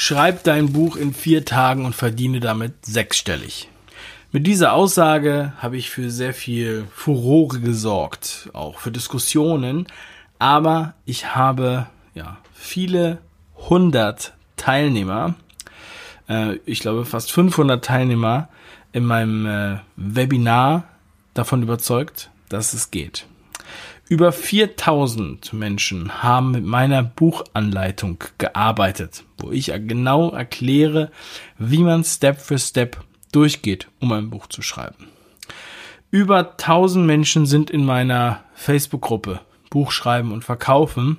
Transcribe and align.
schreib 0.00 0.44
dein 0.44 0.72
Buch 0.72 0.96
in 0.96 1.12
vier 1.12 1.44
Tagen 1.44 1.84
und 1.84 1.94
verdiene 1.94 2.40
damit 2.40 2.86
sechsstellig. 2.86 3.68
Mit 4.32 4.46
dieser 4.46 4.72
Aussage 4.72 5.52
habe 5.58 5.76
ich 5.76 5.90
für 5.90 6.10
sehr 6.10 6.32
viel 6.32 6.86
Furore 6.90 7.60
gesorgt, 7.60 8.48
auch 8.54 8.78
für 8.78 8.90
Diskussionen, 8.90 9.86
aber 10.38 10.94
ich 11.04 11.34
habe 11.34 11.86
ja 12.14 12.38
viele 12.54 13.18
hundert 13.68 14.32
Teilnehmer, 14.56 15.34
äh, 16.30 16.56
ich 16.64 16.80
glaube 16.80 17.04
fast 17.04 17.30
500 17.30 17.84
Teilnehmer 17.84 18.48
in 18.94 19.04
meinem 19.04 19.44
äh, 19.44 19.80
Webinar 19.96 20.84
davon 21.34 21.62
überzeugt, 21.62 22.30
dass 22.48 22.72
es 22.72 22.90
geht. 22.90 23.26
Über 24.10 24.32
4000 24.32 25.52
Menschen 25.52 26.20
haben 26.20 26.50
mit 26.50 26.64
meiner 26.64 27.04
Buchanleitung 27.04 28.18
gearbeitet, 28.38 29.22
wo 29.38 29.52
ich 29.52 29.66
genau 29.86 30.30
erkläre, 30.30 31.12
wie 31.58 31.84
man 31.84 32.02
Step 32.02 32.40
für 32.40 32.58
Step 32.58 33.04
durchgeht, 33.30 33.86
um 34.00 34.10
ein 34.10 34.28
Buch 34.28 34.48
zu 34.48 34.62
schreiben. 34.62 35.06
Über 36.10 36.38
1000 36.38 37.06
Menschen 37.06 37.46
sind 37.46 37.70
in 37.70 37.84
meiner 37.84 38.42
Facebook-Gruppe 38.54 39.42
Buchschreiben 39.70 40.32
und 40.32 40.44
Verkaufen 40.44 41.18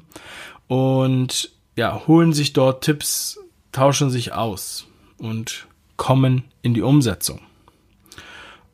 und 0.68 1.50
ja, 1.78 2.06
holen 2.08 2.34
sich 2.34 2.52
dort 2.52 2.84
Tipps, 2.84 3.40
tauschen 3.72 4.10
sich 4.10 4.34
aus 4.34 4.86
und 5.18 5.66
kommen 5.96 6.44
in 6.62 6.74
die 6.74 6.82
Umsetzung. 6.82 7.40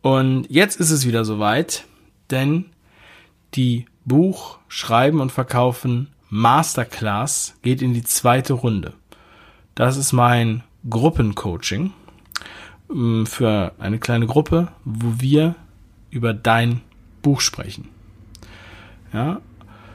Und 0.01 0.47
jetzt 0.49 0.79
ist 0.79 0.89
es 0.89 1.05
wieder 1.05 1.23
soweit, 1.23 1.83
denn 2.31 2.65
die 3.53 3.85
Buch 4.07 4.57
Schreiben 4.69 5.19
und 5.19 5.31
Verkaufen 5.31 6.07
Masterclass 6.29 7.55
geht 7.61 7.81
in 7.81 7.93
die 7.93 8.03
zweite 8.03 8.53
Runde. 8.53 8.93
Das 9.75 9.97
ist 9.97 10.13
mein 10.13 10.63
Gruppencoaching 10.89 11.91
ähm, 12.89 13.25
für 13.25 13.73
eine 13.79 13.99
kleine 13.99 14.25
Gruppe, 14.25 14.69
wo 14.85 15.19
wir 15.19 15.55
über 16.09 16.33
dein 16.33 16.81
Buch 17.21 17.41
sprechen. 17.41 17.89
Ja, 19.13 19.41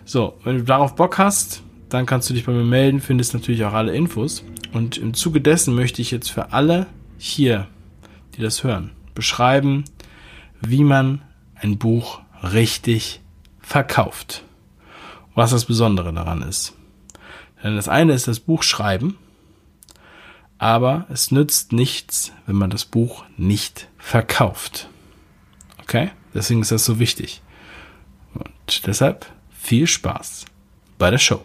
so, 0.05 0.35
wenn 0.45 0.59
du 0.59 0.65
darauf 0.65 0.95
Bock 0.95 1.19
hast, 1.19 1.63
dann 1.89 2.07
kannst 2.07 2.29
du 2.29 2.35
dich 2.35 2.45
bei 2.45 2.53
mir 2.53 2.65
melden, 2.65 3.01
findest 3.01 3.35
natürlich 3.35 3.65
auch 3.65 3.73
alle 3.73 3.95
Infos. 3.95 4.45
Und 4.73 4.97
im 4.99 5.15
Zuge 5.15 5.41
dessen 5.41 5.75
möchte 5.75 6.03
ich 6.03 6.11
jetzt 6.11 6.31
für 6.31 6.53
alle 6.53 6.87
hier, 7.19 7.67
die 8.35 8.43
das 8.43 8.65
hören, 8.65 8.91
beschreiben, 9.15 9.85
wie 10.61 10.85
man 10.85 11.23
ein 11.55 11.79
Buch 11.79 12.21
richtig 12.43 13.21
verkauft. 13.63 14.43
Was 15.35 15.51
das 15.51 15.65
Besondere 15.65 16.13
daran 16.13 16.43
ist. 16.43 16.75
Denn 17.63 17.77
das 17.77 17.89
eine 17.89 18.13
ist 18.13 18.29
das 18.29 18.41
Buch 18.41 18.63
schreiben, 18.63 19.17
aber 20.59 21.07
es 21.09 21.31
nützt 21.31 21.73
nichts, 21.73 22.33
wenn 22.47 22.57
man 22.57 22.71
das 22.71 22.85
Buch 22.85 23.25
nicht 23.37 23.89
verkauft. 23.99 24.89
Okay? 25.81 26.11
Deswegen 26.35 26.63
ist 26.63 26.73
das 26.73 26.85
so 26.85 26.99
wichtig. 26.99 27.43
Und 28.35 28.87
deshalb 28.87 29.27
viel 29.51 29.87
Spaß 29.87 30.45
bei 30.99 31.11
der 31.11 31.19
Show. 31.19 31.45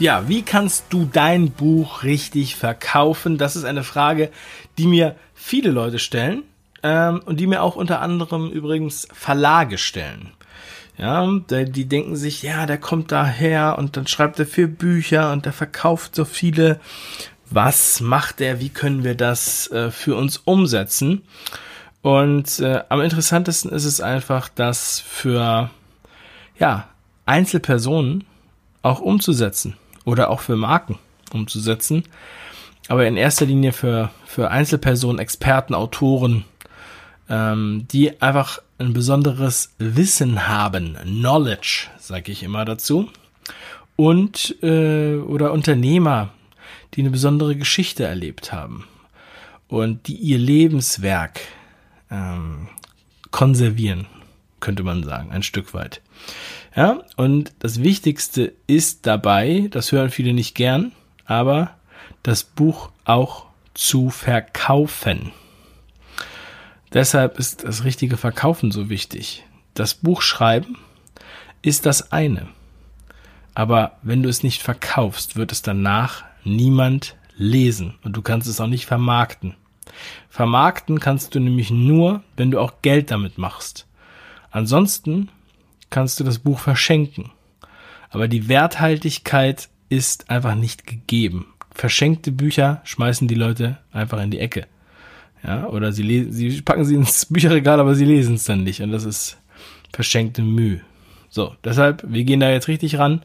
Ja, 0.00 0.28
wie 0.28 0.42
kannst 0.42 0.84
du 0.90 1.08
dein 1.12 1.50
Buch 1.50 2.04
richtig 2.04 2.54
verkaufen? 2.54 3.36
Das 3.36 3.56
ist 3.56 3.64
eine 3.64 3.82
Frage, 3.82 4.30
die 4.78 4.86
mir 4.86 5.16
viele 5.34 5.72
Leute 5.72 5.98
stellen 5.98 6.44
ähm, 6.84 7.20
und 7.24 7.40
die 7.40 7.48
mir 7.48 7.62
auch 7.64 7.74
unter 7.74 8.00
anderem 8.00 8.48
übrigens 8.48 9.08
Verlage 9.12 9.76
stellen. 9.76 10.30
Ja, 10.98 11.28
die 11.50 11.88
denken 11.88 12.14
sich, 12.14 12.42
ja, 12.42 12.66
der 12.66 12.78
kommt 12.78 13.10
daher 13.10 13.76
und 13.76 13.96
dann 13.96 14.06
schreibt 14.06 14.38
er 14.38 14.46
vier 14.46 14.68
Bücher 14.68 15.32
und 15.32 15.46
der 15.46 15.52
verkauft 15.52 16.14
so 16.14 16.24
viele. 16.24 16.78
Was 17.50 18.00
macht 18.00 18.40
er? 18.40 18.60
Wie 18.60 18.68
können 18.68 19.02
wir 19.02 19.16
das 19.16 19.68
äh, 19.72 19.90
für 19.90 20.14
uns 20.14 20.36
umsetzen? 20.36 21.22
Und 22.02 22.60
äh, 22.60 22.82
am 22.88 23.00
interessantesten 23.00 23.72
ist 23.72 23.84
es 23.84 24.00
einfach, 24.00 24.48
das 24.48 25.00
für 25.00 25.70
ja, 26.58 26.88
Einzelpersonen 27.26 28.24
auch 28.82 29.00
umzusetzen 29.00 29.76
oder 30.08 30.30
auch 30.30 30.40
für 30.40 30.56
Marken 30.56 30.98
umzusetzen. 31.34 32.04
Aber 32.88 33.06
in 33.06 33.18
erster 33.18 33.44
Linie 33.44 33.72
für, 33.72 34.10
für 34.24 34.50
Einzelpersonen, 34.50 35.18
Experten, 35.18 35.74
Autoren, 35.74 36.46
ähm, 37.28 37.86
die 37.92 38.22
einfach 38.22 38.62
ein 38.78 38.94
besonderes 38.94 39.74
Wissen 39.76 40.48
haben, 40.48 40.96
Knowledge, 41.02 41.88
sage 41.98 42.32
ich 42.32 42.42
immer 42.42 42.64
dazu, 42.64 43.10
und 43.96 44.56
äh, 44.62 45.16
oder 45.16 45.52
Unternehmer, 45.52 46.30
die 46.94 47.00
eine 47.00 47.10
besondere 47.10 47.54
Geschichte 47.54 48.04
erlebt 48.04 48.50
haben 48.50 48.86
und 49.68 50.08
die 50.08 50.16
ihr 50.16 50.38
Lebenswerk 50.38 51.40
ähm, 52.10 52.68
konservieren, 53.30 54.06
könnte 54.60 54.84
man 54.84 55.02
sagen, 55.02 55.32
ein 55.32 55.42
Stück 55.42 55.74
weit. 55.74 56.00
Ja, 56.78 57.02
und 57.16 57.54
das 57.58 57.82
Wichtigste 57.82 58.52
ist 58.68 59.04
dabei, 59.04 59.66
das 59.72 59.90
hören 59.90 60.10
viele 60.10 60.32
nicht 60.32 60.54
gern, 60.54 60.92
aber 61.24 61.72
das 62.22 62.44
Buch 62.44 62.92
auch 63.04 63.46
zu 63.74 64.10
verkaufen. 64.10 65.32
Deshalb 66.92 67.40
ist 67.40 67.64
das 67.64 67.82
richtige 67.82 68.16
Verkaufen 68.16 68.70
so 68.70 68.88
wichtig. 68.88 69.42
Das 69.74 69.94
Buch 69.94 70.22
schreiben 70.22 70.78
ist 71.62 71.84
das 71.84 72.12
eine. 72.12 72.46
Aber 73.54 73.96
wenn 74.02 74.22
du 74.22 74.28
es 74.28 74.44
nicht 74.44 74.62
verkaufst, 74.62 75.34
wird 75.34 75.50
es 75.50 75.62
danach 75.62 76.22
niemand 76.44 77.16
lesen 77.36 77.96
und 78.04 78.12
du 78.12 78.22
kannst 78.22 78.46
es 78.46 78.60
auch 78.60 78.68
nicht 78.68 78.86
vermarkten. 78.86 79.56
Vermarkten 80.28 81.00
kannst 81.00 81.34
du 81.34 81.40
nämlich 81.40 81.70
nur, 81.72 82.22
wenn 82.36 82.52
du 82.52 82.60
auch 82.60 82.82
Geld 82.82 83.10
damit 83.10 83.36
machst. 83.36 83.88
Ansonsten 84.52 85.28
kannst 85.90 86.20
du 86.20 86.24
das 86.24 86.38
Buch 86.38 86.58
verschenken. 86.58 87.30
Aber 88.10 88.28
die 88.28 88.48
Werthaltigkeit 88.48 89.68
ist 89.88 90.30
einfach 90.30 90.54
nicht 90.54 90.86
gegeben. 90.86 91.46
Verschenkte 91.72 92.32
Bücher 92.32 92.80
schmeißen 92.84 93.28
die 93.28 93.34
Leute 93.34 93.78
einfach 93.92 94.20
in 94.20 94.30
die 94.30 94.40
Ecke. 94.40 94.66
Ja, 95.42 95.66
oder 95.68 95.92
sie, 95.92 96.28
sie 96.30 96.62
packen 96.62 96.84
sie 96.84 96.94
ins 96.96 97.26
Bücherregal, 97.26 97.80
aber 97.80 97.94
sie 97.94 98.04
lesen 98.04 98.34
es 98.34 98.44
dann 98.44 98.64
nicht. 98.64 98.82
Und 98.82 98.92
das 98.92 99.04
ist 99.04 99.38
verschenkte 99.92 100.42
Mühe. 100.42 100.80
So, 101.30 101.54
deshalb, 101.64 102.04
wir 102.06 102.24
gehen 102.24 102.40
da 102.40 102.50
jetzt 102.50 102.68
richtig 102.68 102.98
ran. 102.98 103.24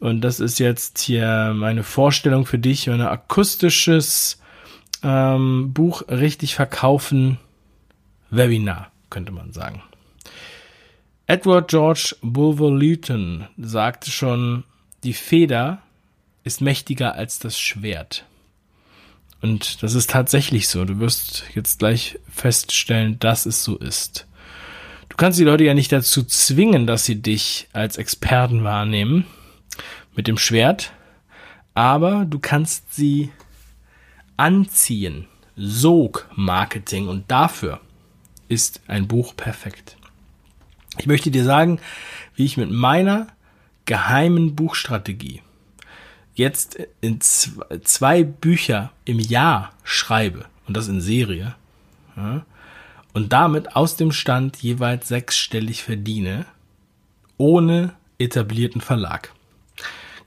Und 0.00 0.22
das 0.22 0.40
ist 0.40 0.58
jetzt 0.58 0.98
hier 0.98 1.52
meine 1.54 1.82
Vorstellung 1.82 2.46
für 2.46 2.58
dich, 2.58 2.90
ein 2.90 3.00
akustisches 3.00 4.40
ähm, 5.02 5.72
Buch 5.72 6.02
richtig 6.08 6.54
verkaufen 6.54 7.38
Webinar, 8.30 8.90
könnte 9.10 9.32
man 9.32 9.52
sagen. 9.52 9.82
Edward 11.26 11.68
George 11.68 12.14
Bulwer 12.20 12.70
Lytton 12.70 13.48
sagte 13.56 14.10
schon, 14.10 14.64
die 15.04 15.14
Feder 15.14 15.80
ist 16.42 16.60
mächtiger 16.60 17.14
als 17.14 17.38
das 17.38 17.58
Schwert. 17.58 18.26
Und 19.40 19.82
das 19.82 19.94
ist 19.94 20.10
tatsächlich 20.10 20.68
so. 20.68 20.84
Du 20.84 21.00
wirst 21.00 21.44
jetzt 21.54 21.78
gleich 21.78 22.18
feststellen, 22.28 23.18
dass 23.20 23.46
es 23.46 23.64
so 23.64 23.78
ist. 23.78 24.26
Du 25.08 25.16
kannst 25.16 25.38
die 25.38 25.44
Leute 25.44 25.64
ja 25.64 25.72
nicht 25.72 25.92
dazu 25.92 26.24
zwingen, 26.24 26.86
dass 26.86 27.06
sie 27.06 27.22
dich 27.22 27.68
als 27.72 27.96
Experten 27.96 28.62
wahrnehmen 28.62 29.26
mit 30.14 30.26
dem 30.26 30.36
Schwert, 30.36 30.92
aber 31.72 32.26
du 32.26 32.38
kannst 32.38 32.94
sie 32.94 33.32
anziehen. 34.36 35.26
Sog-Marketing 35.56 37.08
und 37.08 37.30
dafür 37.30 37.80
ist 38.48 38.82
ein 38.88 39.08
Buch 39.08 39.34
perfekt. 39.36 39.96
Ich 40.98 41.06
möchte 41.06 41.30
dir 41.30 41.44
sagen, 41.44 41.80
wie 42.34 42.44
ich 42.44 42.56
mit 42.56 42.70
meiner 42.70 43.26
geheimen 43.84 44.54
Buchstrategie 44.54 45.42
jetzt 46.34 46.78
in 47.00 47.20
zwei 47.20 48.24
Bücher 48.24 48.92
im 49.04 49.20
Jahr 49.20 49.72
schreibe 49.84 50.46
und 50.66 50.76
das 50.76 50.88
in 50.88 51.00
Serie 51.00 51.54
ja, 52.16 52.44
und 53.12 53.32
damit 53.32 53.76
aus 53.76 53.96
dem 53.96 54.12
Stand 54.12 54.56
jeweils 54.56 55.08
sechsstellig 55.08 55.82
verdiene, 55.82 56.46
ohne 57.36 57.94
etablierten 58.18 58.80
Verlag. 58.80 59.32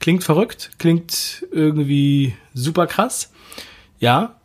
Klingt 0.00 0.24
verrückt, 0.24 0.70
klingt 0.78 1.46
irgendwie 1.50 2.34
super 2.54 2.86
krass, 2.86 3.32
ja, 3.98 4.36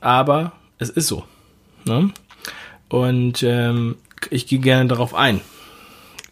aber 0.00 0.52
es 0.78 0.90
ist 0.90 1.06
so. 1.06 1.24
Ne? 1.84 2.12
Und 2.88 3.42
ähm, 3.42 3.96
ich 4.30 4.46
gehe 4.46 4.58
gerne 4.58 4.88
darauf 4.88 5.14
ein. 5.14 5.40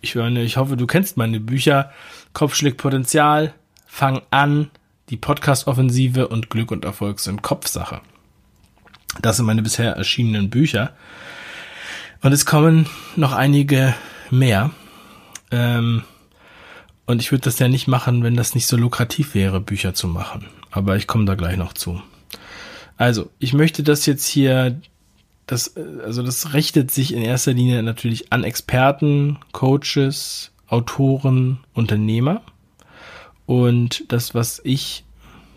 Ich, 0.01 0.15
meine, 0.15 0.43
ich 0.43 0.57
hoffe, 0.57 0.77
du 0.77 0.87
kennst 0.87 1.17
meine 1.17 1.41
Bücher. 1.41 1.93
Kopfschläg 2.33 2.77
Potenzial, 2.77 3.53
Fang 3.87 4.23
an, 4.31 4.71
die 5.09 5.17
Podcast-Offensive 5.17 6.29
und 6.29 6.49
Glück 6.49 6.71
und 6.71 6.85
Erfolg 6.85 7.21
sind 7.21 7.43
Kopfsache. 7.43 8.01
Das 9.21 9.37
sind 9.37 9.47
meine 9.47 9.63
bisher 9.63 9.97
erschienenen 9.97 10.51
Bücher. 10.51 10.95
Und 12.23 12.33
es 12.33 12.47
kommen 12.47 12.87
noch 13.17 13.33
einige 13.33 13.95
mehr. 14.31 14.71
Ähm, 15.51 16.05
und 17.07 17.21
ich 17.21 17.33
würde 17.33 17.43
das 17.43 17.59
ja 17.59 17.69
nicht 17.69 17.89
machen, 17.89 18.23
wenn 18.23 18.37
das 18.37 18.55
nicht 18.55 18.67
so 18.67 18.77
lukrativ 18.77 19.35
wäre, 19.35 19.61
Bücher 19.61 19.95
zu 19.95 20.07
machen. 20.07 20.47
Aber 20.71 20.97
ich 20.97 21.09
komme 21.09 21.25
da 21.25 21.35
gleich 21.35 21.57
noch 21.57 21.73
zu. 21.73 22.01
Also, 22.97 23.31
ich 23.39 23.53
möchte 23.53 23.83
das 23.83 24.07
jetzt 24.07 24.27
hier, 24.27 24.81
das, 25.51 25.77
also 25.77 26.23
das 26.23 26.55
richtet 26.55 26.91
sich 26.91 27.13
in 27.13 27.23
erster 27.23 27.53
Linie 27.53 27.83
natürlich 27.83 28.33
an 28.33 28.45
Experten, 28.45 29.39
Coaches, 29.53 30.53
Autoren, 30.69 31.59
Unternehmer. 31.75 32.43
Und 33.47 34.05
das, 34.13 34.35
was 34.35 34.61
ich 34.63 35.05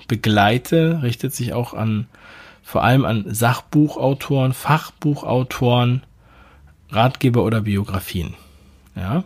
begleite, 0.08 1.02
richtet 1.04 1.36
sich 1.36 1.54
auch 1.54 1.74
an 1.74 2.08
vor 2.64 2.84
allem 2.84 3.06
an 3.06 3.26
Sachbuchautoren, 3.28 4.54
Fachbuchautoren, 4.54 6.02
Ratgeber 6.90 7.44
oder 7.44 7.62
Biografien. 7.62 8.34
Ja, 8.96 9.26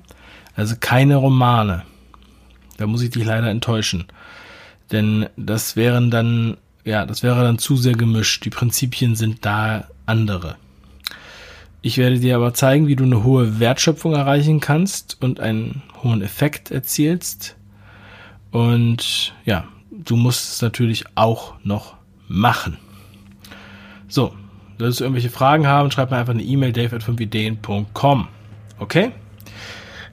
also 0.56 0.76
keine 0.80 1.18
Romane. 1.18 1.84
Da 2.78 2.88
muss 2.88 3.02
ich 3.04 3.12
dich 3.12 3.24
leider 3.24 3.50
enttäuschen. 3.50 4.06
Denn 4.92 5.30
das 5.38 5.76
wären 5.76 6.12
dann, 6.12 6.58
ja, 6.88 7.06
das 7.06 7.22
wäre 7.22 7.44
dann 7.44 7.60
zu 7.60 7.76
sehr 7.76 7.94
gemischt. 7.94 8.46
Die 8.46 8.50
Prinzipien 8.50 9.16
sind 9.16 9.46
da 9.46 9.88
andere. 10.06 10.56
Ich 11.82 11.98
werde 11.98 12.20
dir 12.20 12.36
aber 12.36 12.54
zeigen, 12.54 12.88
wie 12.88 12.96
du 12.96 13.04
eine 13.04 13.24
hohe 13.24 13.60
Wertschöpfung 13.60 14.14
erreichen 14.14 14.60
kannst 14.60 15.22
und 15.22 15.40
einen 15.40 15.84
hohen 16.02 16.22
Effekt 16.22 16.72
erzielst. 16.72 17.56
Und 18.52 19.34
ja, 19.46 19.66
du 19.92 20.16
musst 20.16 20.54
es 20.54 20.62
natürlich 20.62 21.06
auch 21.16 21.56
noch 21.64 21.96
machen. 22.28 22.78
So, 24.08 24.34
solltest 24.78 25.00
du 25.00 25.04
irgendwelche 25.04 25.30
Fragen 25.30 25.68
haben, 25.68 25.92
schreib 25.92 26.12
mir 26.12 26.18
einfach 26.18 26.34
eine 26.34 26.44
E-Mail, 26.44 26.72
dave.5ideen.com. 26.74 28.28
Okay? 28.80 29.12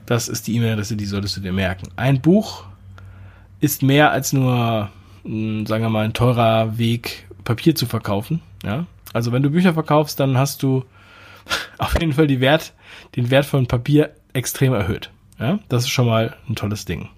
Das 0.05 0.27
ist 0.27 0.47
die 0.47 0.55
E-Mail-Adresse, 0.55 0.95
die 0.95 1.05
solltest 1.05 1.37
du 1.37 1.41
dir 1.41 1.53
merken. 1.53 1.87
Ein 1.95 2.21
Buch 2.21 2.65
ist 3.59 3.81
mehr 3.81 4.11
als 4.11 4.33
nur, 4.33 4.89
sagen 5.25 5.83
wir 5.83 5.89
mal, 5.89 6.05
ein 6.05 6.13
teurer 6.13 6.77
Weg, 6.77 7.27
Papier 7.43 7.75
zu 7.75 7.87
verkaufen. 7.87 8.41
Ja? 8.63 8.85
Also 9.11 9.31
wenn 9.31 9.43
du 9.43 9.49
Bücher 9.49 9.73
verkaufst, 9.73 10.19
dann 10.19 10.37
hast 10.37 10.61
du 10.61 10.85
auf 11.77 11.99
jeden 11.99 12.13
Fall 12.13 12.27
die 12.27 12.41
Wert, 12.41 12.73
den 13.15 13.31
Wert 13.31 13.45
von 13.45 13.67
Papier 13.67 14.13
extrem 14.33 14.73
erhöht. 14.73 15.09
Ja? 15.39 15.59
Das 15.67 15.83
ist 15.83 15.89
schon 15.89 16.05
mal 16.05 16.35
ein 16.47 16.55
tolles 16.55 16.85
Ding. 16.85 17.09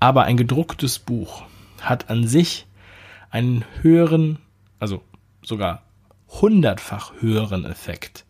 Aber 0.00 0.24
ein 0.24 0.36
gedrucktes 0.36 0.98
Buch 0.98 1.44
hat 1.80 2.10
an 2.10 2.26
sich 2.26 2.66
einen 3.30 3.64
höheren, 3.80 4.38
also 4.80 5.02
sogar 5.42 5.82
hundertfach 6.28 7.12
höheren 7.20 7.64
Effekt 7.64 8.24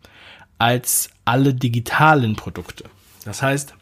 als 0.58 1.10
alle 1.24 1.54
digitalen 1.54 2.36
Produkte. 2.36 2.84
Das 3.24 3.42
heißt, 3.42 3.74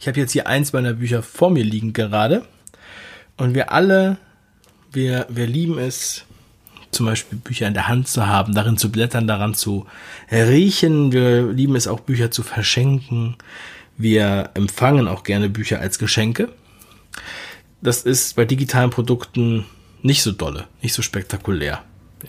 ich 0.00 0.08
habe 0.08 0.18
jetzt 0.18 0.32
hier 0.32 0.46
eins 0.46 0.72
meiner 0.72 0.94
Bücher 0.94 1.22
vor 1.22 1.50
mir 1.50 1.64
liegen 1.64 1.92
gerade 1.92 2.44
und 3.36 3.54
wir 3.54 3.72
alle, 3.72 4.18
wir, 4.92 5.26
wir 5.30 5.46
lieben 5.46 5.78
es, 5.78 6.24
zum 6.90 7.06
Beispiel 7.06 7.38
Bücher 7.38 7.66
in 7.66 7.74
der 7.74 7.88
Hand 7.88 8.06
zu 8.06 8.26
haben, 8.26 8.54
darin 8.54 8.76
zu 8.76 8.92
blättern, 8.92 9.26
daran 9.26 9.54
zu 9.54 9.86
riechen. 10.30 11.10
Wir 11.10 11.50
lieben 11.50 11.74
es 11.74 11.88
auch, 11.88 12.00
Bücher 12.00 12.30
zu 12.30 12.42
verschenken. 12.42 13.36
Wir 13.96 14.50
empfangen 14.54 15.08
auch 15.08 15.22
gerne 15.24 15.48
Bücher 15.48 15.80
als 15.80 15.98
Geschenke. 15.98 16.50
Das 17.80 18.02
ist 18.02 18.36
bei 18.36 18.44
digitalen 18.44 18.90
Produkten 18.90 19.64
nicht 20.02 20.22
so 20.22 20.32
dolle, 20.32 20.66
nicht 20.82 20.92
so 20.92 21.02
spektakulär. 21.02 21.82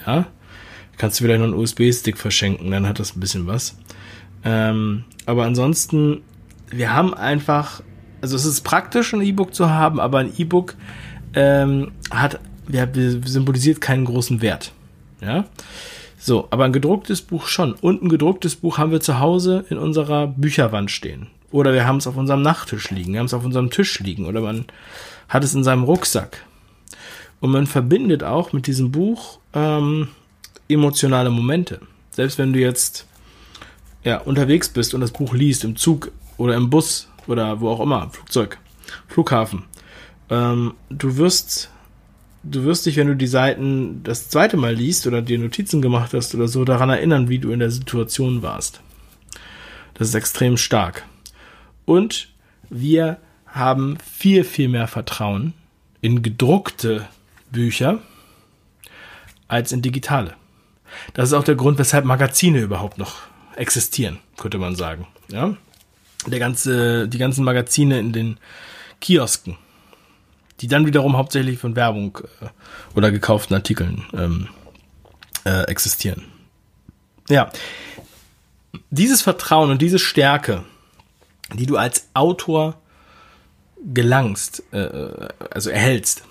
Ja, 0.06 0.28
kannst 0.98 1.20
du 1.20 1.26
wieder 1.26 1.38
noch 1.38 1.46
einen 1.46 1.54
USB-Stick 1.54 2.18
verschenken, 2.18 2.72
dann 2.72 2.88
hat 2.88 3.00
das 3.00 3.16
ein 3.16 3.20
bisschen 3.20 3.48
was. 3.48 3.78
Ähm, 4.44 5.04
aber 5.26 5.46
ansonsten, 5.46 6.22
wir 6.70 6.94
haben 6.94 7.14
einfach, 7.14 7.82
also 8.24 8.38
es 8.38 8.46
ist 8.46 8.62
praktisch, 8.62 9.14
ein 9.14 9.22
E-Book 9.22 9.54
zu 9.54 9.70
haben, 9.70 10.00
aber 10.00 10.20
ein 10.20 10.31
E-Book 10.38 10.75
ähm, 11.34 11.92
hat, 12.10 12.40
ja, 12.70 12.88
symbolisiert 12.94 13.81
keinen 13.81 14.06
großen 14.06 14.42
Wert. 14.42 14.72
Ja. 15.20 15.44
So, 16.18 16.48
aber 16.50 16.64
ein 16.64 16.72
gedrucktes 16.72 17.22
Buch 17.22 17.48
schon. 17.48 17.74
Und 17.74 18.02
ein 18.02 18.08
gedrucktes 18.08 18.56
Buch 18.56 18.78
haben 18.78 18.92
wir 18.92 19.02
zu 19.02 19.20
Hause 19.20 19.66
in 19.70 19.78
unserer 19.78 20.28
Bücherwand 20.28 20.90
stehen. 20.90 21.28
Oder 21.52 21.74
wir 21.74 21.86
haben 21.86 21.98
es 21.98 22.08
auf 22.08 22.16
unserem 22.16 22.42
Nachttisch 22.42 22.92
liegen, 22.92 23.12
wir 23.12 23.20
haben 23.20 23.25
es 23.25 23.34
auf 23.34 23.44
unserem 23.44 23.70
Tisch 23.70 24.00
liegen 24.00 24.26
oder 24.26 24.40
man 24.40 24.66
hat 25.28 25.44
es 25.44 25.54
in 25.54 25.66
seinem 25.66 25.84
Rucksack. 25.84 26.46
Und 27.42 27.52
man 27.52 27.68
verbindet 27.68 28.24
auch 28.24 28.54
mit 28.54 28.68
diesem 28.68 28.90
Buch 28.94 29.40
ähm, 29.54 30.08
emotionale 30.69 31.30
Momente. 31.30 31.81
Selbst 32.12 32.38
wenn 32.38 32.54
du 32.54 32.60
jetzt 32.60 33.06
ja, 34.06 34.19
unterwegs 34.19 34.69
bist 34.69 34.94
und 34.94 35.02
das 35.02 35.12
Buch 35.12 35.34
liest, 35.34 35.66
im 35.66 35.76
Zug 35.76 36.14
oder 36.38 36.56
im 36.56 36.69
Bus 36.69 37.10
oder 37.28 37.62
wo 37.62 37.70
auch 37.70 37.80
immer, 37.80 38.10
Flugzeug, 38.10 38.60
Flughafen, 39.08 39.64
ähm, 40.30 40.74
du 40.90 41.18
wirst, 41.18 41.70
du 42.44 42.64
wirst 42.64 42.86
dich, 42.86 42.98
wenn 42.98 43.08
du 43.08 43.16
die 43.16 43.28
Seiten 43.28 44.02
das 44.04 44.30
zweite 44.30 44.58
Mal 44.58 44.74
liest 44.74 45.08
oder 45.08 45.22
dir 45.22 45.40
Notizen 45.40 45.81
gemacht 45.81 46.14
hast 46.14 46.34
oder 46.36 46.48
so, 46.48 46.66
daran 46.66 46.90
erinnern, 46.90 47.30
wie 47.30 47.40
du 47.40 47.52
in 47.52 47.60
der 47.60 47.72
Situation 47.72 48.42
warst. 48.42 48.81
Das 49.94 50.10
ist 50.10 50.16
extrem 50.16 50.58
stark. 50.58 51.06
Und 51.86 52.30
wir 52.70 53.18
haben 53.48 53.98
viel, 54.00 54.44
viel 54.44 54.69
mehr 54.69 54.88
Vertrauen 54.88 55.54
in 56.02 56.24
gedruckte 56.24 57.08
Bücher 57.52 58.00
als 59.48 59.72
in 59.72 59.81
digitale. 59.81 60.34
Das 61.14 61.30
ist 61.30 61.34
auch 61.34 61.44
der 61.44 61.56
Grund, 61.56 61.78
weshalb 61.78 62.06
Magazine 62.06 62.60
überhaupt 62.60 62.98
noch 62.98 63.18
existieren, 63.56 64.19
könnte 64.38 64.58
man 64.58 64.76
sagen. 64.76 65.08
Ja? 65.30 65.56
Der 66.28 66.40
ganze, 66.40 67.08
die 67.08 67.18
ganzen 67.18 67.44
Magazine 67.44 68.00
in 68.00 68.14
den 68.14 68.38
Kiosken, 69.02 69.58
die 70.62 70.68
dann 70.68 70.86
wiederum 70.86 71.18
hauptsächlich 71.18 71.60
von 71.60 71.75
Werbung 71.75 72.20
äh, 72.42 72.48
oder 72.96 73.12
gekauften 73.12 73.56
Artikeln 73.56 74.04
ähm, 74.14 74.48
äh, 75.46 75.64
existieren. 75.64 76.24
Ja, 77.30 77.52
dieses 78.90 79.22
Vertrauen 79.22 79.72
und 79.72 79.81
diese 79.81 80.00
Stärke, 80.00 80.64
die 81.54 81.66
du 81.66 81.78
als 81.78 82.08
Autor 82.14 82.76
gelangst, 83.94 84.64
äh, 84.72 85.28
also 85.52 85.69
erhältst, 85.69 86.24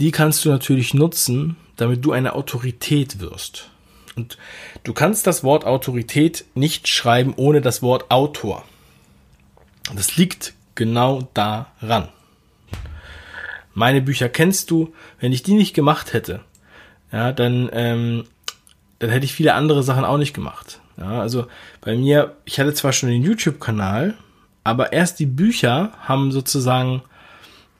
die 0.00 0.10
kannst 0.10 0.44
du 0.44 0.48
natürlich 0.48 0.94
nutzen, 0.94 1.56
damit 1.76 2.04
du 2.04 2.12
eine 2.12 2.34
Autorität 2.34 3.20
wirst. 3.20 3.70
Und 4.16 4.36
du 4.84 4.92
kannst 4.92 5.26
das 5.26 5.42
Wort 5.42 5.64
Autorität 5.64 6.44
nicht 6.54 6.88
schreiben 6.88 7.34
ohne 7.36 7.60
das 7.60 7.82
Wort 7.82 8.10
Autor. 8.10 8.64
Das 9.94 10.16
liegt 10.16 10.54
genau 10.74 11.28
daran. 11.34 12.08
Meine 13.74 14.02
Bücher 14.02 14.28
kennst 14.28 14.70
du. 14.70 14.94
Wenn 15.20 15.32
ich 15.32 15.42
die 15.42 15.54
nicht 15.54 15.74
gemacht 15.74 16.12
hätte, 16.12 16.40
ja, 17.10 17.32
dann, 17.32 17.70
ähm, 17.72 18.24
dann 18.98 19.10
hätte 19.10 19.24
ich 19.24 19.34
viele 19.34 19.54
andere 19.54 19.82
Sachen 19.82 20.04
auch 20.04 20.18
nicht 20.18 20.34
gemacht. 20.34 20.80
Ja, 20.96 21.20
also 21.20 21.46
bei 21.80 21.96
mir, 21.96 22.36
ich 22.44 22.60
hatte 22.60 22.74
zwar 22.74 22.92
schon 22.92 23.08
den 23.08 23.22
YouTube-Kanal, 23.22 24.14
aber 24.64 24.92
erst 24.92 25.18
die 25.18 25.26
Bücher 25.26 25.92
haben 26.02 26.32
sozusagen 26.32 27.02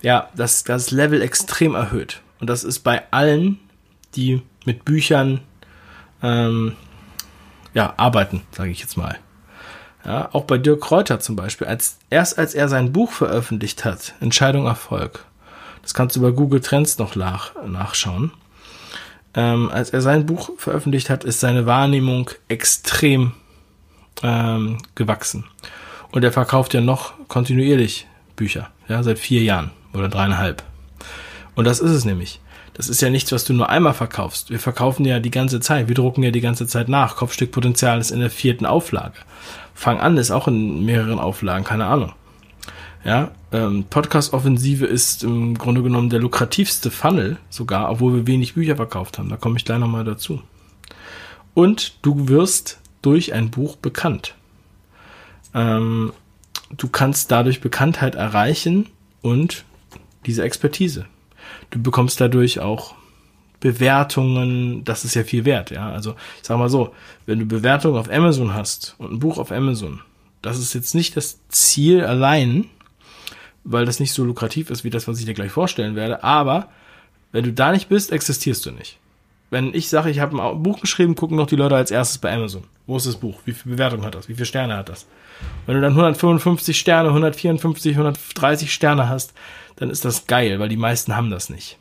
ja 0.02 0.28
das, 0.35 0.64
das 0.64 0.90
Level 0.90 1.23
extrem 1.23 1.75
erhöht. 1.75 2.21
Und 2.40 2.49
das 2.49 2.64
ist 2.64 2.80
bei 2.80 3.02
allen, 3.12 3.59
die 4.16 4.42
mit 4.64 4.85
Büchern 4.85 5.40
ähm, 6.23 6.75
ja, 7.75 7.94
arbeiten, 7.97 8.42
sage 8.50 8.71
ich 8.71 8.80
jetzt 8.80 8.97
mal. 8.97 9.18
Ja, 10.04 10.28
auch 10.32 10.44
bei 10.44 10.59
Dirk 10.59 10.80
Kräuter 10.80 11.21
zum 11.21 11.37
Beispiel, 11.37 11.66
als 11.66 11.99
erst 12.11 12.38
als 12.38 12.54
er 12.54 12.68
sein 12.68 12.92
Buch 12.92 13.12
veröffentlicht 13.12 13.85
hat, 13.85 14.14
Entscheidung 14.21 14.66
Erfolg, 14.66 15.25
das 15.82 15.94
kannst 15.94 16.16
du 16.16 16.21
bei 16.21 16.30
Google 16.30 16.61
Trends 16.61 16.99
noch 16.99 17.16
nach, 17.16 17.52
nachschauen. 17.64 18.32
Ähm, 19.35 19.71
als 19.71 19.90
er 19.90 20.02
sein 20.02 20.26
Buch 20.26 20.50
veröffentlicht 20.59 21.09
hat, 21.09 21.25
ist 21.25 21.40
seine 21.40 21.66
Wahrnehmung 21.66 22.30
extrem 22.49 23.32
ähm, 24.23 24.78
gewachsen. 24.94 25.44
Und 26.11 26.25
er 26.25 26.32
verkauft 26.32 26.75
ja 26.75 26.80
noch 26.80 27.14
kontinuierlich 27.28 28.06
Bücher, 28.37 28.71
ja, 28.88 29.02
seit 29.02 29.18
vier 29.18 29.42
Jahren 29.42 29.71
oder 29.94 30.09
dreieinhalb. 30.09 30.62
Und 31.54 31.64
das 31.64 31.80
ist 31.80 31.90
es 31.90 32.04
nämlich. 32.04 32.40
Das 32.75 32.88
ist 32.88 33.02
ja 33.02 33.11
nichts, 33.11 33.33
was 33.33 33.45
du 33.45 33.52
nur 33.52 33.69
einmal 33.69 33.93
verkaufst. 33.93 34.50
Wir 34.50 34.59
verkaufen 34.59 35.05
ja 35.05 35.21
die 35.21 35.31
ganze 35.31 35.61
Zeit. 35.61 35.88
Wir 35.88 35.95
drucken 35.95 36.23
ja 36.23 36.31
die 36.31 36.41
ganze 36.41 36.67
Zeit 36.67 36.88
nach. 36.88 37.17
Kopfstückpotenzial 37.17 38.00
ist 38.00 38.11
in 38.11 38.21
der 38.21 38.31
vierten 38.31 38.64
Auflage. 38.64 39.17
Fang 39.75 40.00
an 40.00 40.17
ist 40.17 40.31
auch 40.31 40.49
in 40.49 40.85
mehreren 40.85 41.19
Auflagen, 41.19 41.64
keine 41.64 41.87
Ahnung. 41.87 42.12
Ja, 43.05 43.33
ähm, 43.50 43.85
Podcast-Offensive 43.91 44.87
ist 44.87 45.25
im 45.25 45.59
Grunde 45.59 45.83
genommen 45.83 46.09
der 46.09 46.21
lukrativste 46.21 46.91
Funnel 46.91 47.37
sogar, 47.50 47.91
obwohl 47.91 48.14
wir 48.14 48.26
wenig 48.26 48.55
Bücher 48.55 48.76
verkauft 48.76 49.19
haben. 49.19 49.29
Da 49.29 49.37
komme 49.37 49.59
ich 49.59 49.64
gleich 49.64 49.81
nochmal 49.81 50.05
dazu. 50.05 50.41
Und 51.52 51.99
du 52.02 52.29
wirst 52.29 52.81
durch 53.02 53.35
ein 53.35 53.50
Buch 53.50 53.76
bekannt. 53.76 54.35
Ähm, 55.52 56.12
du 56.76 56.88
kannst 56.88 57.31
dadurch 57.31 57.61
Bekanntheit 57.61 58.14
erreichen 58.14 58.87
und 59.21 59.64
diese 60.25 60.45
Expertise 60.45 61.07
du 61.73 61.83
bekommst 61.83 62.21
dadurch 62.21 62.61
auch 62.61 62.95
Bewertungen, 63.61 64.85
das 64.85 65.05
ist 65.05 65.14
ja 65.14 65.25
viel 65.25 65.45
wert, 65.45 65.71
ja. 65.71 65.91
Also 65.91 66.14
ich 66.41 66.47
sag 66.47 66.59
mal 66.59 66.69
so, 66.69 66.95
wenn 67.26 67.38
du 67.38 67.47
Bewertungen 67.47 67.97
auf 67.97 68.11
Amazon 68.11 68.55
hast 68.55 68.95
und 68.99 69.12
ein 69.12 69.19
Buch 69.19 69.38
auf 69.38 69.52
Amazon 69.52 70.00
Das 70.43 70.59
ist 70.59 70.75
jetzt 70.75 70.95
nicht 70.95 71.17
das 71.17 71.38
Ziel 71.49 72.05
allein, 72.05 72.67
weil 73.64 73.85
das 73.85 74.00
nicht 74.00 74.12
so 74.12 74.25
lukrativ 74.25 74.71
ist 74.71 74.85
wie 74.85 74.91
das, 74.91 75.07
was 75.07 75.19
ich 75.19 75.26
dir 75.26 75.35
gleich 75.35 75.52
vorstellen 75.52 75.95
werde. 75.95 76.25
Aber 76.25 76.69
wenn 77.31 77.45
du 77.45 77.52
da 77.52 77.73
nicht 77.73 77.88
bist, 77.88 78.12
existierst 78.12 78.67
du 78.67 78.73
nicht. 78.73 78.99
Wenn 79.52 79.75
ich 79.75 79.90
sage, 79.90 80.09
ich 80.09 80.18
habe 80.18 80.42
ein 80.42 80.62
Buch 80.62 80.80
geschrieben, 80.80 81.14
gucken 81.14 81.37
doch 81.37 81.47
die 81.47 81.56
Leute 81.56 81.76
als 81.76 81.90
erstes 81.90 82.16
bei 82.16 82.32
Amazon. 82.32 82.64
Wo 82.87 82.97
ist 82.97 83.06
das 83.06 83.16
Buch? 83.16 83.38
Wie 83.44 83.52
viel 83.52 83.73
Bewertung 83.73 84.02
hat 84.02 84.14
das? 84.14 84.26
Wie 84.26 84.32
viele 84.32 84.47
Sterne 84.47 84.78
hat 84.78 84.88
das? 84.88 85.06
Wenn 85.66 85.75
du 85.75 85.82
dann 85.82 85.92
155 85.92 86.78
Sterne, 86.78 87.11
154, 87.11 87.92
130 87.92 88.73
Sterne 88.73 89.11
hast, 89.11 89.35
dann 89.76 89.90
ist 89.90 90.06
das 90.06 90.26
geil, 90.26 90.59
weil 90.59 90.71
die 90.71 90.78
meisten 90.78 91.14
haben 91.14 91.28
das 91.28 91.50
nicht. 91.50 91.76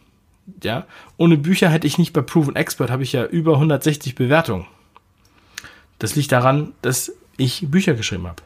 Ja, 0.62 0.86
ohne 1.16 1.38
Bücher 1.38 1.70
hätte 1.70 1.88
ich 1.88 1.98
nicht 1.98 2.12
bei 2.12 2.22
Proven 2.22 2.58
Expert 2.58 2.92
habe 2.92 3.04
ich 3.04 3.14
ja 3.14 3.24
über 3.24 3.54
160 3.54 4.16
Bewertungen. 4.16 4.68
Das 5.98 6.18
liegt 6.18 6.34
daran, 6.34 6.74
dass 6.82 7.14
ich 7.38 7.72
Bücher 7.72 7.94
geschrieben 7.94 8.28
habe. 8.28 8.44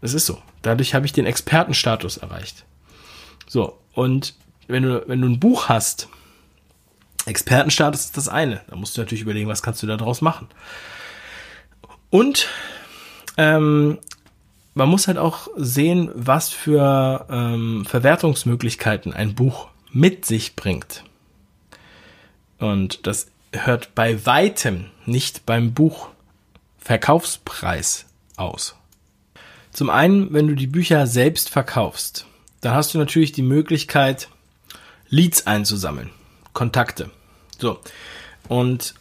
Das 0.00 0.12
ist 0.12 0.26
so. 0.26 0.38
Dadurch 0.62 0.92
habe 0.92 1.06
ich 1.06 1.12
den 1.12 1.24
Expertenstatus 1.24 2.16
erreicht. 2.16 2.64
So, 3.46 3.78
und 3.92 4.34
wenn 4.66 4.82
du, 4.82 5.04
wenn 5.06 5.20
du 5.20 5.28
ein 5.28 5.38
Buch 5.38 5.68
hast, 5.68 6.08
Expertenstatus 7.26 8.06
ist 8.06 8.16
das 8.16 8.28
eine. 8.28 8.60
Da 8.68 8.76
musst 8.76 8.96
du 8.96 9.00
natürlich 9.00 9.22
überlegen, 9.22 9.48
was 9.48 9.62
kannst 9.62 9.82
du 9.82 9.86
da 9.86 9.96
draus 9.96 10.20
machen. 10.20 10.48
Und 12.10 12.48
ähm, 13.36 13.98
man 14.74 14.88
muss 14.88 15.08
halt 15.08 15.18
auch 15.18 15.48
sehen, 15.56 16.10
was 16.14 16.48
für 16.48 17.26
ähm, 17.30 17.84
Verwertungsmöglichkeiten 17.86 19.12
ein 19.12 19.34
Buch 19.34 19.68
mit 19.92 20.24
sich 20.24 20.56
bringt. 20.56 21.04
Und 22.58 23.06
das 23.06 23.28
hört 23.52 23.94
bei 23.94 24.24
weitem 24.26 24.86
nicht 25.06 25.46
beim 25.46 25.72
Buchverkaufspreis 25.74 28.06
aus. 28.36 28.74
Zum 29.72 29.90
einen, 29.90 30.32
wenn 30.32 30.46
du 30.46 30.54
die 30.54 30.66
Bücher 30.66 31.06
selbst 31.06 31.50
verkaufst, 31.50 32.26
dann 32.60 32.74
hast 32.74 32.94
du 32.94 32.98
natürlich 32.98 33.32
die 33.32 33.42
Möglichkeit, 33.42 34.28
Leads 35.08 35.46
einzusammeln, 35.46 36.10
Kontakte. 36.52 37.10
So. 37.58 37.78
Und 38.48 38.94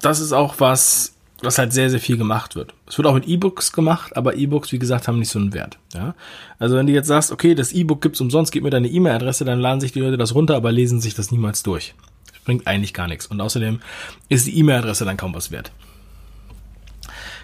das 0.00 0.20
ist 0.20 0.32
auch 0.32 0.56
was, 0.58 1.14
was 1.42 1.58
halt 1.58 1.72
sehr, 1.72 1.90
sehr 1.90 2.00
viel 2.00 2.16
gemacht 2.16 2.56
wird. 2.56 2.74
Es 2.86 2.96
wird 2.96 3.06
auch 3.06 3.14
mit 3.14 3.26
E-Books 3.26 3.72
gemacht, 3.72 4.16
aber 4.16 4.36
E-Books, 4.36 4.72
wie 4.72 4.78
gesagt, 4.78 5.08
haben 5.08 5.18
nicht 5.18 5.30
so 5.30 5.38
einen 5.38 5.52
Wert. 5.52 5.78
Ja? 5.94 6.14
Also 6.58 6.76
wenn 6.76 6.86
du 6.86 6.92
jetzt 6.92 7.08
sagst, 7.08 7.32
okay, 7.32 7.54
das 7.54 7.72
E-Book 7.72 8.00
gibt's 8.00 8.20
umsonst, 8.20 8.52
gib 8.52 8.62
mir 8.62 8.70
deine 8.70 8.88
E-Mail-Adresse, 8.88 9.44
dann 9.44 9.60
laden 9.60 9.80
sich 9.80 9.92
die 9.92 10.00
Leute 10.00 10.16
das 10.16 10.34
runter, 10.34 10.56
aber 10.56 10.72
lesen 10.72 11.00
sich 11.00 11.14
das 11.14 11.30
niemals 11.30 11.62
durch. 11.62 11.94
Das 12.32 12.40
bringt 12.40 12.66
eigentlich 12.66 12.94
gar 12.94 13.08
nichts. 13.08 13.26
Und 13.26 13.40
außerdem 13.40 13.80
ist 14.28 14.46
die 14.46 14.58
E-Mail-Adresse 14.58 15.04
dann 15.04 15.16
kaum 15.16 15.34
was 15.34 15.50
wert. 15.50 15.72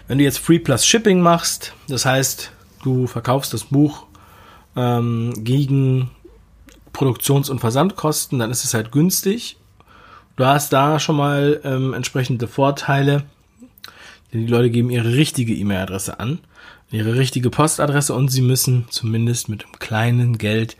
Wenn 0.07 0.17
du 0.17 0.23
jetzt 0.23 0.39
Free 0.39 0.59
Plus 0.59 0.85
Shipping 0.85 1.21
machst, 1.21 1.73
das 1.87 2.05
heißt, 2.05 2.51
du 2.83 3.07
verkaufst 3.07 3.53
das 3.53 3.65
Buch 3.65 4.05
ähm, 4.75 5.33
gegen 5.43 6.11
Produktions- 6.93 7.49
und 7.49 7.59
Versandkosten, 7.59 8.39
dann 8.39 8.51
ist 8.51 8.63
es 8.63 8.73
halt 8.73 8.91
günstig. 8.91 9.57
Du 10.35 10.45
hast 10.45 10.71
da 10.71 10.99
schon 10.99 11.17
mal 11.17 11.59
ähm, 11.63 11.93
entsprechende 11.93 12.47
Vorteile 12.47 13.23
denn 14.33 14.41
die 14.41 14.51
Leute 14.51 14.71
geben 14.71 14.89
ihre 14.89 15.13
richtige 15.13 15.53
E-Mail-Adresse 15.53 16.19
an, 16.19 16.39
ihre 16.91 17.15
richtige 17.15 17.49
Postadresse 17.49 18.13
und 18.13 18.29
sie 18.29 18.41
müssen 18.41 18.85
zumindest 18.89 19.47
mit 19.47 19.63
einem 19.63 19.79
kleinen 19.79 20.37
Geld 20.37 20.75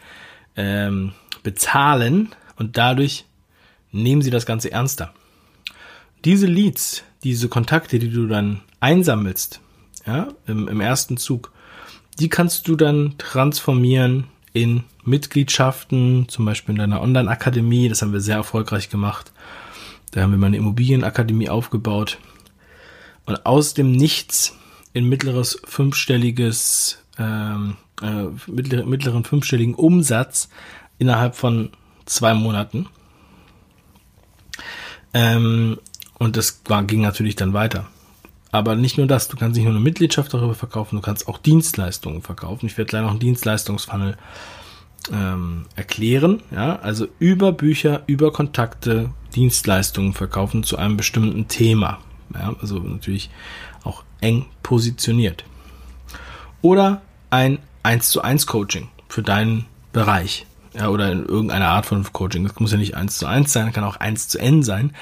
ähm, 0.56 1.14
bezahlen 1.44 2.30
und 2.58 2.78
dadurch 2.78 3.26
nehmen 3.92 4.24
sie 4.24 4.32
das 4.32 4.48
Ganze 4.48 4.72
ernster. 4.72 5.14
Diese 6.26 6.48
Leads, 6.48 7.04
diese 7.24 7.48
Kontakte, 7.48 8.00
die 8.00 8.10
du 8.10 8.28
dann 8.28 8.62
einsammelst, 8.80 9.62
ja, 10.06 10.30
im, 10.48 10.68
im 10.68 10.82
ersten 10.82 11.18
Zug, 11.18 11.52
die 12.20 12.30
kannst 12.30 12.68
du 12.68 12.76
dann 12.76 13.16
transformieren 13.18 14.26
in 14.54 14.84
Mitgliedschaften, 15.04 16.30
zum 16.30 16.46
Beispiel 16.46 16.74
in 16.74 16.80
deiner 16.80 17.02
Online-Akademie. 17.02 17.90
Das 17.90 18.02
haben 18.02 18.14
wir 18.14 18.22
sehr 18.22 18.38
erfolgreich 18.38 18.90
gemacht. 18.90 19.32
Da 20.12 20.22
haben 20.22 20.32
wir 20.32 20.38
mal 20.38 20.48
eine 20.48 20.58
Immobilienakademie 20.58 21.50
aufgebaut 21.50 22.20
und 23.26 23.46
aus 23.46 23.74
dem 23.74 23.92
Nichts 23.92 24.56
in 24.94 25.10
mittleres 25.10 25.60
fünfstelliges, 25.66 27.04
ähm, 27.18 27.78
äh, 28.02 28.26
mittleren, 28.48 29.24
fünfstelligen 29.24 29.74
Umsatz 29.74 30.50
innerhalb 31.00 31.36
von 31.36 31.72
zwei 32.06 32.36
Monaten. 32.36 32.88
Ähm, 35.16 35.80
und 36.20 36.38
das 36.38 36.62
war, 36.66 36.84
ging 36.84 37.02
natürlich 37.02 37.36
dann 37.36 37.54
weiter. 37.54 37.90
Aber 38.54 38.76
nicht 38.76 39.00
nur 39.00 39.08
das, 39.08 39.30
du 39.30 39.36
kannst 39.36 39.56
nicht 39.56 39.66
nur 39.66 39.74
eine 39.74 39.84
Mitgliedschaft 39.84 40.32
darüber 40.32 40.54
verkaufen, 40.54 40.98
du 40.98 41.02
kannst 41.02 41.28
auch 41.28 41.40
Dienstleistungen 41.40 42.22
verkaufen. 42.22 42.68
Ich 42.68 42.78
werde 42.78 42.88
gleich 42.88 43.02
noch 43.02 43.10
einen 43.10 43.20
Dienstleistungsfunnel 43.20 44.16
ähm, 45.12 45.66
erklären. 45.76 46.44
Ja, 46.52 46.76
also 46.76 47.08
über 47.18 47.52
Bücher, 47.52 48.04
über 48.06 48.32
Kontakte, 48.32 49.10
Dienstleistungen 49.34 50.14
verkaufen 50.14 50.64
zu 50.64 50.78
einem 50.78 50.98
bestimmten 50.98 51.48
Thema. 51.48 51.98
Ja, 52.36 52.56
also 52.62 52.78
natürlich 52.78 53.32
auch 53.84 54.04
eng 54.22 54.46
positioniert. 54.62 55.46
Oder 56.62 57.02
ein 57.32 57.58
1 57.82 58.12
zu 58.12 58.22
1 58.22 58.46
Coaching 58.46 58.88
für 59.10 59.24
deinen 59.24 59.66
Bereich. 59.94 60.46
Ja, 60.76 60.90
oder 60.90 61.12
in 61.12 61.26
irgendeiner 61.26 61.70
Art 61.70 61.88
von 61.88 62.04
Coaching. 62.14 62.44
Das 62.44 62.60
muss 62.60 62.72
ja 62.72 62.78
nicht 62.78 62.96
1 62.96 63.18
zu 63.18 63.26
1 63.26 63.52
sein, 63.52 63.74
kann 63.74 63.84
auch 63.84 63.96
1 63.96 64.28
zu 64.28 64.38
N 64.38 64.62
sein. 64.62 64.94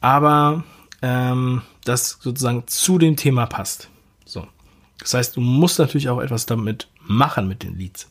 Aber 0.00 0.64
ähm, 1.02 1.62
das 1.84 2.18
sozusagen 2.20 2.66
zu 2.66 2.98
dem 2.98 3.16
Thema 3.16 3.46
passt. 3.46 3.88
So. 4.24 4.46
Das 4.98 5.14
heißt, 5.14 5.36
du 5.36 5.40
musst 5.40 5.78
natürlich 5.78 6.08
auch 6.08 6.20
etwas 6.20 6.46
damit 6.46 6.88
machen 7.02 7.48
mit 7.48 7.62
den 7.62 7.76
Leads. 7.76 8.08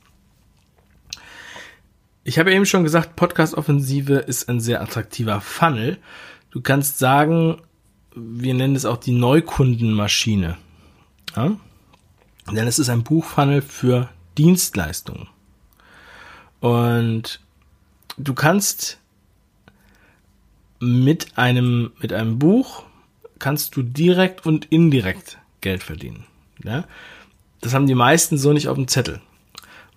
Ich 2.24 2.38
habe 2.38 2.54
eben 2.54 2.66
schon 2.66 2.84
gesagt, 2.84 3.16
Podcast-Offensive 3.16 4.16
ist 4.16 4.50
ein 4.50 4.60
sehr 4.60 4.82
attraktiver 4.82 5.42
Funnel. 5.42 5.98
Du 6.52 6.62
kannst 6.62 7.00
sagen, 7.00 7.62
wir 8.16 8.54
nennen 8.54 8.76
es 8.76 8.86
auch 8.86 8.98
die 8.98 9.14
Neukundenmaschine. 9.14 10.58
Ja? 11.36 11.58
Denn 12.52 12.68
es 12.68 12.80
ist 12.80 12.90
ein 12.90 13.04
Buchfunnel 13.04 13.62
für 13.62 14.10
Dienstleistungen. 14.38 15.28
Und 16.60 17.40
du 18.18 18.34
kannst 18.34 18.99
mit 20.80 21.38
einem, 21.38 21.92
mit 22.00 22.14
einem 22.14 22.40
Buch 22.40 22.84
kannst 23.38 23.76
du 23.76 23.82
direkt 23.82 24.46
und 24.46 24.66
indirekt 24.66 25.38
Geld 25.62 25.84
verdienen. 25.84 26.26
Ja? 26.64 26.86
Das 27.62 27.74
haben 27.74 27.88
die 27.88 27.96
meisten 27.96 28.38
so 28.38 28.54
nicht 28.54 28.68
auf 28.68 28.76
dem 28.76 28.88
Zettel. 28.88 29.22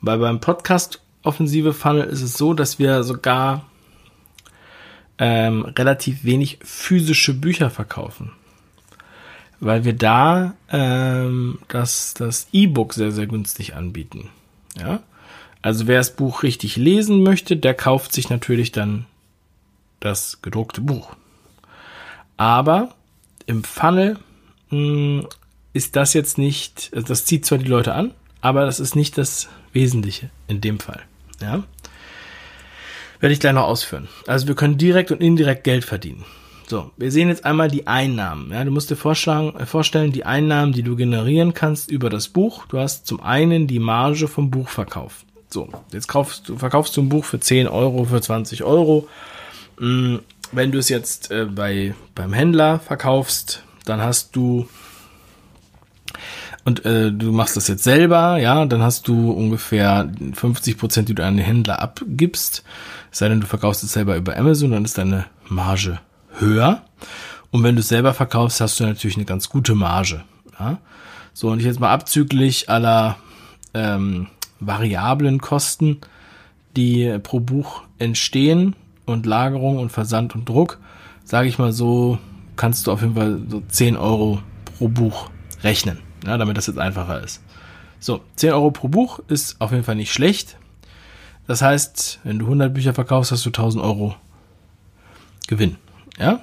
Weil 0.00 0.18
beim 0.18 0.40
Podcast 0.40 1.00
Offensive 1.22 1.72
Funnel 1.72 2.04
ist 2.04 2.22
es 2.22 2.36
so, 2.36 2.54
dass 2.54 2.78
wir 2.78 3.04
sogar 3.04 3.64
ähm, 5.18 5.64
relativ 5.64 6.24
wenig 6.24 6.58
physische 6.62 7.34
Bücher 7.34 7.70
verkaufen. 7.70 8.32
Weil 9.60 9.84
wir 9.84 9.92
da 9.92 10.54
ähm, 10.70 11.60
das, 11.68 12.14
das 12.14 12.48
E-Book 12.52 12.94
sehr, 12.94 13.12
sehr 13.12 13.28
günstig 13.28 13.76
anbieten. 13.76 14.30
Ja? 14.76 15.00
Also 15.60 15.86
wer 15.86 15.98
das 15.98 16.16
Buch 16.16 16.42
richtig 16.42 16.76
lesen 16.76 17.22
möchte, 17.22 17.56
der 17.56 17.74
kauft 17.74 18.12
sich 18.12 18.28
natürlich 18.28 18.72
dann 18.72 19.06
das 20.04 20.40
gedruckte 20.42 20.80
Buch. 20.80 21.14
Aber 22.36 22.94
im 23.46 23.64
Funnel 23.64 24.18
mh, 24.70 24.76
hm, 24.76 25.28
ist 25.72 25.96
das 25.96 26.12
jetzt 26.12 26.38
nicht, 26.38 26.90
also 26.94 27.06
das 27.06 27.24
zieht 27.24 27.46
zwar 27.46 27.58
die 27.58 27.66
Leute 27.68 27.94
an, 27.94 28.12
aber 28.40 28.64
das 28.66 28.80
ist 28.80 28.96
nicht 28.96 29.16
das 29.16 29.48
Wesentliche 29.72 30.30
in 30.48 30.60
dem 30.60 30.80
Fall. 30.80 31.02
Ja? 31.40 31.62
Werde 33.20 33.32
ich 33.32 33.40
gleich 33.40 33.52
noch 33.52 33.64
ausführen. 33.66 34.08
Also 34.26 34.48
wir 34.48 34.54
können 34.54 34.78
direkt 34.78 35.12
und 35.12 35.20
indirekt 35.20 35.64
Geld 35.64 35.84
verdienen. 35.84 36.24
So, 36.66 36.90
wir 36.96 37.12
sehen 37.12 37.28
jetzt 37.28 37.44
einmal 37.44 37.68
die 37.68 37.86
Einnahmen. 37.86 38.50
Ja, 38.50 38.64
du 38.64 38.70
musst 38.70 38.90
dir 38.90 38.94
äh, 38.94 39.66
vorstellen, 39.66 40.12
die 40.12 40.24
Einnahmen, 40.24 40.72
die 40.72 40.82
du 40.82 40.96
generieren 40.96 41.54
kannst 41.54 41.90
über 41.90 42.08
das 42.08 42.28
Buch. 42.28 42.66
Du 42.66 42.78
hast 42.78 43.06
zum 43.06 43.20
einen 43.20 43.66
die 43.66 43.78
Marge 43.78 44.26
vom 44.26 44.50
Buchverkauf. 44.50 45.24
So, 45.50 45.68
jetzt 45.92 46.08
kaufst 46.08 46.48
du, 46.48 46.56
verkaufst 46.56 46.96
du 46.96 47.02
ein 47.02 47.10
Buch 47.10 47.24
für 47.24 47.38
10 47.38 47.68
Euro, 47.68 48.04
für 48.04 48.20
20 48.20 48.64
Euro. 48.64 49.06
Mm, 49.78 50.16
wenn 50.52 50.72
du 50.72 50.78
es 50.78 50.88
jetzt 50.88 51.30
äh, 51.30 51.46
bei, 51.46 51.94
beim 52.14 52.32
Händler 52.32 52.78
verkaufst, 52.78 53.62
dann 53.84 54.00
hast 54.00 54.36
du 54.36 54.68
und 56.64 56.84
äh, 56.84 57.10
du 57.10 57.32
machst 57.32 57.56
das 57.56 57.66
jetzt 57.66 57.82
selber, 57.82 58.38
ja, 58.38 58.64
dann 58.66 58.82
hast 58.82 59.08
du 59.08 59.32
ungefähr 59.32 60.08
50 60.34 60.78
Prozent, 60.78 61.08
die 61.08 61.14
du 61.14 61.24
an 61.24 61.36
den 61.36 61.44
Händler 61.44 61.80
abgibst. 61.80 62.62
Es 63.10 63.18
sei 63.18 63.28
denn, 63.28 63.40
du 63.40 63.48
verkaufst 63.48 63.82
es 63.82 63.92
selber 63.92 64.16
über 64.16 64.36
Amazon, 64.36 64.70
dann 64.70 64.84
ist 64.84 64.96
deine 64.96 65.26
Marge 65.48 65.98
höher. 66.38 66.82
Und 67.50 67.64
wenn 67.64 67.74
du 67.74 67.80
es 67.80 67.88
selber 67.88 68.14
verkaufst, 68.14 68.60
hast 68.60 68.78
du 68.78 68.84
natürlich 68.84 69.16
eine 69.16 69.24
ganz 69.24 69.48
gute 69.48 69.74
Marge. 69.74 70.22
Ja? 70.58 70.78
So, 71.34 71.48
und 71.48 71.58
ich 71.58 71.64
jetzt 71.64 71.80
mal 71.80 71.92
abzüglich 71.92 72.70
aller 72.70 73.16
ähm, 73.74 74.28
variablen 74.60 75.40
Kosten, 75.40 76.00
die 76.76 77.18
pro 77.22 77.40
Buch 77.40 77.82
entstehen 77.98 78.76
und 79.12 79.26
Lagerung 79.26 79.78
und 79.78 79.90
Versand 79.90 80.34
und 80.34 80.48
Druck, 80.48 80.78
sage 81.24 81.48
ich 81.48 81.58
mal 81.58 81.72
so, 81.72 82.18
kannst 82.56 82.86
du 82.86 82.92
auf 82.92 83.02
jeden 83.02 83.14
Fall 83.14 83.40
so 83.48 83.62
10 83.66 83.96
Euro 83.96 84.40
pro 84.64 84.88
Buch 84.88 85.30
rechnen. 85.62 85.98
Ja, 86.26 86.38
damit 86.38 86.56
das 86.56 86.66
jetzt 86.66 86.78
einfacher 86.78 87.22
ist. 87.22 87.42
So, 88.00 88.20
10 88.36 88.52
Euro 88.52 88.70
pro 88.70 88.88
Buch 88.88 89.20
ist 89.28 89.60
auf 89.60 89.70
jeden 89.72 89.84
Fall 89.84 89.96
nicht 89.96 90.12
schlecht. 90.12 90.56
Das 91.46 91.62
heißt, 91.62 92.20
wenn 92.24 92.38
du 92.38 92.46
100 92.46 92.72
Bücher 92.72 92.94
verkaufst, 92.94 93.32
hast 93.32 93.44
du 93.44 93.50
1000 93.50 93.82
Euro 93.82 94.14
Gewinn. 95.46 95.76
Ja? 96.18 96.40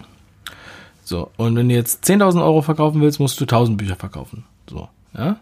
So, 1.03 1.31
und 1.38 1.55
wenn 1.55 1.69
du 1.69 1.75
jetzt 1.75 2.05
10.000 2.05 2.43
Euro 2.43 2.61
verkaufen 2.61 3.01
willst, 3.01 3.19
musst 3.19 3.39
du 3.39 3.45
1000 3.45 3.77
Bücher 3.77 3.95
verkaufen. 3.95 4.45
So, 4.69 4.89
ja? 5.17 5.38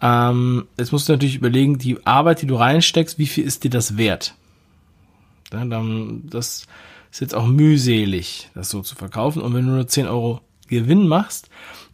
Ähm, 0.00 0.66
jetzt 0.78 0.92
musst 0.92 1.08
du 1.08 1.12
natürlich 1.12 1.36
überlegen, 1.36 1.78
die 1.78 2.06
Arbeit, 2.06 2.42
die 2.42 2.46
du 2.46 2.56
reinsteckst, 2.56 3.18
wie 3.18 3.26
viel 3.26 3.44
ist 3.44 3.64
dir 3.64 3.70
das 3.70 3.96
wert? 3.96 4.34
Das 5.50 6.66
ist 7.10 7.20
jetzt 7.20 7.34
auch 7.34 7.46
mühselig, 7.46 8.50
das 8.54 8.70
so 8.70 8.82
zu 8.82 8.94
verkaufen. 8.94 9.42
Und 9.42 9.54
wenn 9.54 9.66
du 9.66 9.72
nur 9.72 9.86
10 9.86 10.06
Euro 10.06 10.40
Gewinn 10.68 11.06
machst 11.06 11.48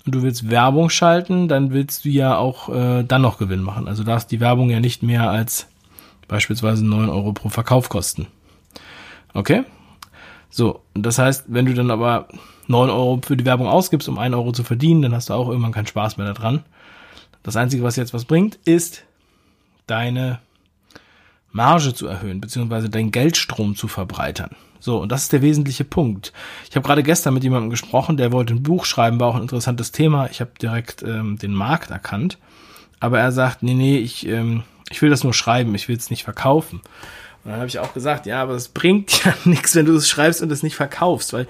und 0.06 0.14
du 0.14 0.22
willst 0.22 0.48
Werbung 0.48 0.90
schalten, 0.90 1.48
dann 1.48 1.72
willst 1.72 2.04
du 2.04 2.08
ja 2.08 2.36
auch 2.36 2.68
äh, 2.68 3.02
dann 3.02 3.22
noch 3.22 3.38
Gewinn 3.38 3.62
machen. 3.62 3.88
Also 3.88 4.04
darfst 4.04 4.30
die 4.30 4.40
Werbung 4.40 4.70
ja 4.70 4.80
nicht 4.80 5.02
mehr 5.02 5.30
als 5.30 5.66
beispielsweise 6.28 6.86
9 6.86 7.08
Euro 7.08 7.32
pro 7.32 7.48
Verkauf 7.48 7.88
kosten. 7.88 8.28
Okay? 9.34 9.64
So, 10.48 10.80
das 10.94 11.18
heißt, 11.18 11.44
wenn 11.48 11.66
du 11.66 11.74
dann 11.74 11.90
aber 11.90 12.28
9 12.68 12.88
Euro 12.88 13.20
für 13.24 13.36
die 13.36 13.44
Werbung 13.44 13.66
ausgibst, 13.66 14.08
um 14.08 14.18
1 14.18 14.34
Euro 14.34 14.52
zu 14.52 14.64
verdienen, 14.64 15.02
dann 15.02 15.14
hast 15.14 15.28
du 15.28 15.34
auch 15.34 15.48
irgendwann 15.48 15.72
keinen 15.72 15.86
Spaß 15.86 16.16
mehr 16.16 16.32
daran. 16.32 16.64
Das 17.42 17.56
Einzige, 17.56 17.82
was 17.82 17.96
jetzt 17.96 18.14
was 18.14 18.24
bringt, 18.24 18.58
ist 18.64 19.04
deine 19.86 20.40
Marge 21.52 21.94
zu 21.94 22.06
erhöhen, 22.06 22.40
beziehungsweise 22.40 22.90
deinen 22.90 23.10
Geldstrom 23.10 23.76
zu 23.76 23.88
verbreitern. 23.88 24.50
So, 24.78 24.98
und 24.98 25.12
das 25.12 25.24
ist 25.24 25.32
der 25.32 25.42
wesentliche 25.42 25.84
Punkt. 25.84 26.32
Ich 26.68 26.74
habe 26.74 26.86
gerade 26.86 27.02
gestern 27.02 27.34
mit 27.34 27.44
jemandem 27.44 27.70
gesprochen, 27.70 28.16
der 28.16 28.32
wollte 28.32 28.54
ein 28.54 28.62
Buch 28.62 28.86
schreiben, 28.86 29.20
war 29.20 29.28
auch 29.28 29.34
ein 29.36 29.42
interessantes 29.42 29.92
Thema. 29.92 30.28
Ich 30.30 30.40
habe 30.40 30.52
direkt 30.60 31.02
ähm, 31.02 31.38
den 31.38 31.52
Markt 31.52 31.90
erkannt. 31.90 32.38
Aber 32.98 33.18
er 33.18 33.32
sagt, 33.32 33.62
nee, 33.62 33.74
nee, 33.74 33.98
ich, 33.98 34.26
ähm, 34.26 34.62
ich 34.90 35.02
will 35.02 35.10
das 35.10 35.24
nur 35.24 35.34
schreiben, 35.34 35.74
ich 35.74 35.88
will 35.88 35.96
es 35.96 36.10
nicht 36.10 36.24
verkaufen. 36.24 36.80
Und 37.44 37.50
dann 37.50 37.60
habe 37.60 37.68
ich 37.68 37.78
auch 37.78 37.92
gesagt, 37.92 38.26
ja, 38.26 38.42
aber 38.42 38.54
es 38.54 38.68
bringt 38.68 39.24
ja 39.24 39.34
nichts, 39.44 39.74
wenn 39.74 39.86
du 39.86 39.94
es 39.94 40.08
schreibst 40.08 40.42
und 40.42 40.50
es 40.50 40.62
nicht 40.62 40.76
verkaufst, 40.76 41.32
weil 41.32 41.46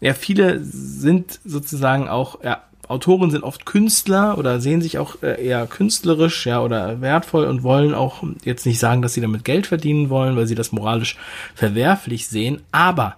ja 0.00 0.12
viele 0.12 0.62
sind 0.62 1.40
sozusagen 1.44 2.08
auch 2.08 2.42
ja, 2.44 2.62
Autoren 2.88 3.30
sind 3.30 3.42
oft 3.42 3.66
Künstler 3.66 4.38
oder 4.38 4.60
sehen 4.60 4.80
sich 4.80 4.98
auch 4.98 5.22
äh, 5.22 5.44
eher 5.44 5.66
künstlerisch, 5.66 6.46
ja, 6.46 6.62
oder 6.62 7.00
wertvoll 7.00 7.46
und 7.46 7.62
wollen 7.62 7.94
auch 7.94 8.22
jetzt 8.44 8.66
nicht 8.66 8.78
sagen, 8.78 9.02
dass 9.02 9.14
sie 9.14 9.20
damit 9.20 9.44
Geld 9.44 9.66
verdienen 9.66 10.08
wollen, 10.08 10.36
weil 10.36 10.46
sie 10.46 10.54
das 10.54 10.72
moralisch 10.72 11.16
verwerflich 11.54 12.28
sehen. 12.28 12.62
Aber 12.72 13.16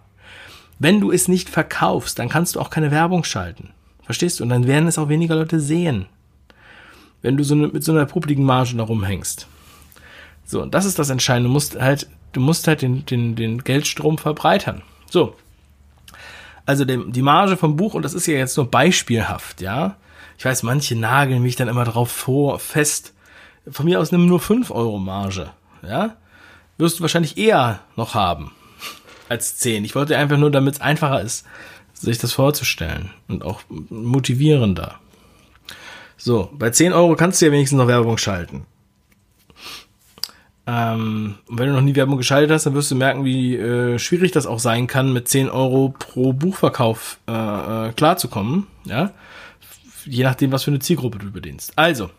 wenn 0.79 1.01
du 1.01 1.11
es 1.11 1.29
nicht 1.29 1.51
verkaufst, 1.51 2.19
dann 2.19 2.29
kannst 2.29 2.57
du 2.57 2.61
auch 2.61 2.71
keine 2.71 2.91
Werbung 2.91 3.25
schalten. 3.25 3.71
Verstehst 4.05 4.41
du? 4.41 4.45
Und 4.45 4.51
dann 4.51 4.67
werden 4.67 4.89
es 4.89 4.97
auch 4.97 5.09
weniger 5.09 5.37
Leute 5.37 5.61
sehen. 5.61 6.07
Wenn 7.21 7.37
du 7.37 7.45
so 7.45 7.55
eine, 7.55 7.69
mit 7.69 7.85
so 7.85 7.93
einer 7.93 8.07
publiken 8.07 8.45
Marge 8.45 8.77
da 8.77 8.85
rumhängst. 8.85 9.49
So, 10.47 10.63
und 10.63 10.73
das 10.73 10.87
ist 10.87 10.99
das 10.99 11.11
Entscheidende. 11.11 11.49
Du 11.49 11.53
musst 11.53 11.79
halt, 11.79 12.09
du 12.33 12.41
musst 12.41 12.67
halt 12.69 12.81
den, 12.81 13.05
den, 13.05 13.35
den 13.35 13.65
Geldstrom 13.65 14.17
verbreitern. 14.17 14.83
So, 15.11 15.35
also 16.69 16.85
dem, 16.85 17.13
die 17.13 17.23
Marge 17.23 17.57
vom 17.57 17.77
Buch, 17.77 17.95
und 17.95 18.03
das 18.03 18.13
ist 18.13 18.27
ja 18.27 18.35
jetzt 18.35 18.57
nur 18.59 18.71
beispielhaft, 18.71 19.63
ja. 19.63 19.97
Ich 20.37 20.45
weiß, 20.45 20.63
manche 20.65 20.97
nageln 20.97 21.43
mich 21.43 21.57
dann 21.57 21.67
immer 21.67 21.85
drauf 21.85 22.11
vor, 22.11 22.59
fest. 22.59 23.15
Von 23.71 23.87
mir 23.87 23.99
aus 23.99 24.13
nimm 24.13 24.27
nur 24.27 24.39
5 24.39 24.71
Euro 24.71 24.99
Marge, 24.99 25.51
ja. 25.83 26.17
Wirst 26.77 26.99
du 26.99 27.03
wahrscheinlich 27.03 27.39
eher 27.39 27.81
noch 27.97 28.15
haben 28.15 28.53
als 29.31 29.57
10. 29.57 29.85
Ich 29.87 29.95
wollte 29.95 30.19
einfach 30.19 30.37
nur, 30.37 30.51
damit 30.51 30.75
es 30.75 30.81
einfacher 30.83 31.23
ist, 31.23 31.47
sich 31.95 32.19
das 32.19 32.35
vorzustellen 32.35 33.13
und 33.29 33.43
auch 33.43 33.63
motivierender. 33.89 34.97
So, 36.19 36.51
bei 36.53 36.69
10 36.69 36.93
Euro 36.93 37.17
kannst 37.17 37.41
du 37.41 37.47
ja 37.47 37.53
wenigstens 37.53 37.79
noch 37.79 37.89
Werbung 37.89 38.19
schalten. 38.19 38.67
Ähm, 40.69 41.37
und 41.49 41.59
wenn 41.59 41.69
du 41.69 41.73
noch 41.73 41.81
nie 41.81 41.97
Werbung 41.97 42.19
geschaltet 42.19 42.51
hast, 42.51 42.67
dann 42.67 42.75
wirst 42.75 42.91
du 42.91 42.95
merken, 42.95 43.25
wie 43.25 43.57
äh, 43.57 43.99
schwierig 43.99 44.33
das 44.33 44.47
auch 44.47 44.59
sein 44.59 44.87
kann, 44.87 45.15
mit 45.15 45.27
10 45.27 45.49
Euro 45.49 45.95
pro 45.99 46.35
Buchverkauf 46.35 47.19
äh, 47.27 47.33
äh, 47.33 47.93
klarzukommen. 47.95 48.67
Ja? 48.85 49.13
Je 50.05 50.25
nachdem, 50.25 50.53
was 50.53 50.65
für 50.65 50.71
eine 50.71 50.81
Zielgruppe 50.81 51.19
du 51.19 51.33
bedienst. 51.33 51.73
Also, 51.77 52.11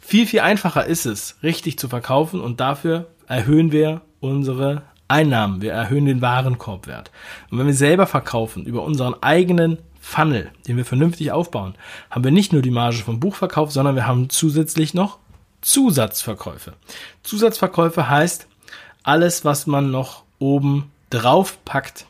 viel, 0.00 0.26
viel 0.26 0.40
einfacher 0.40 0.86
ist 0.86 1.06
es, 1.06 1.36
richtig 1.44 1.78
zu 1.78 1.88
verkaufen 1.88 2.40
und 2.40 2.58
dafür 2.58 3.06
erhöhen 3.28 3.70
wir 3.70 4.00
unsere 4.18 4.82
Einnahmen. 5.06 5.62
Wir 5.62 5.72
erhöhen 5.72 6.06
den 6.06 6.20
Warenkorbwert. 6.20 7.12
Und 7.50 7.58
wenn 7.58 7.66
wir 7.66 7.74
selber 7.74 8.08
verkaufen 8.08 8.66
über 8.66 8.82
unseren 8.82 9.14
eigenen 9.22 9.78
Funnel, 10.00 10.50
den 10.66 10.76
wir 10.76 10.84
vernünftig 10.84 11.30
aufbauen, 11.30 11.76
haben 12.10 12.24
wir 12.24 12.32
nicht 12.32 12.52
nur 12.52 12.60
die 12.60 12.72
Marge 12.72 12.98
vom 12.98 13.20
Buchverkauf, 13.20 13.70
sondern 13.70 13.94
wir 13.94 14.06
haben 14.06 14.30
zusätzlich 14.30 14.94
noch 14.94 15.18
Zusatzverkäufe. 15.64 16.74
Zusatzverkäufe 17.22 18.08
heißt 18.08 18.46
alles, 19.02 19.44
was 19.44 19.66
man 19.66 19.90
noch 19.90 20.22
oben 20.38 20.92
drauf 21.08 21.58
packt. 21.64 22.06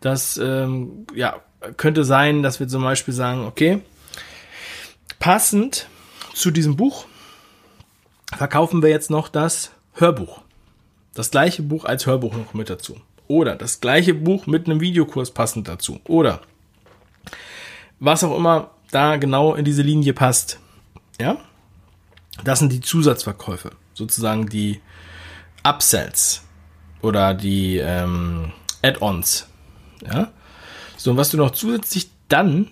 Das 0.00 0.36
ähm, 0.36 1.06
ja, 1.14 1.36
könnte 1.76 2.04
sein, 2.04 2.42
dass 2.42 2.58
wir 2.58 2.66
zum 2.66 2.82
Beispiel 2.82 3.14
sagen, 3.14 3.46
okay, 3.46 3.82
passend 5.20 5.86
zu 6.34 6.50
diesem 6.50 6.76
Buch 6.76 7.06
verkaufen 8.36 8.82
wir 8.82 8.90
jetzt 8.90 9.10
noch 9.10 9.28
das 9.28 9.70
Hörbuch. 9.94 10.42
Das 11.14 11.30
gleiche 11.30 11.62
Buch 11.62 11.84
als 11.84 12.06
Hörbuch 12.06 12.34
noch 12.34 12.52
mit 12.52 12.68
dazu. 12.68 13.00
Oder 13.28 13.54
das 13.54 13.80
gleiche 13.80 14.14
Buch 14.14 14.46
mit 14.46 14.66
einem 14.66 14.80
Videokurs 14.80 15.30
passend 15.30 15.68
dazu. 15.68 16.00
Oder 16.04 16.40
was 18.00 18.24
auch 18.24 18.36
immer 18.36 18.70
da 18.90 19.16
genau 19.16 19.54
in 19.54 19.64
diese 19.64 19.82
Linie 19.82 20.14
passt. 20.14 20.58
Ja? 21.20 21.38
Das 22.44 22.60
sind 22.60 22.72
die 22.72 22.80
Zusatzverkäufe, 22.80 23.70
sozusagen 23.94 24.48
die 24.48 24.80
Upsells 25.62 26.42
oder 27.02 27.34
die 27.34 27.78
ähm, 27.78 28.52
Add-ons. 28.82 29.48
Ja? 30.04 30.30
So, 30.96 31.10
und 31.10 31.16
was 31.16 31.30
du 31.30 31.36
noch 31.36 31.50
zusätzlich 31.50 32.10
dann 32.28 32.68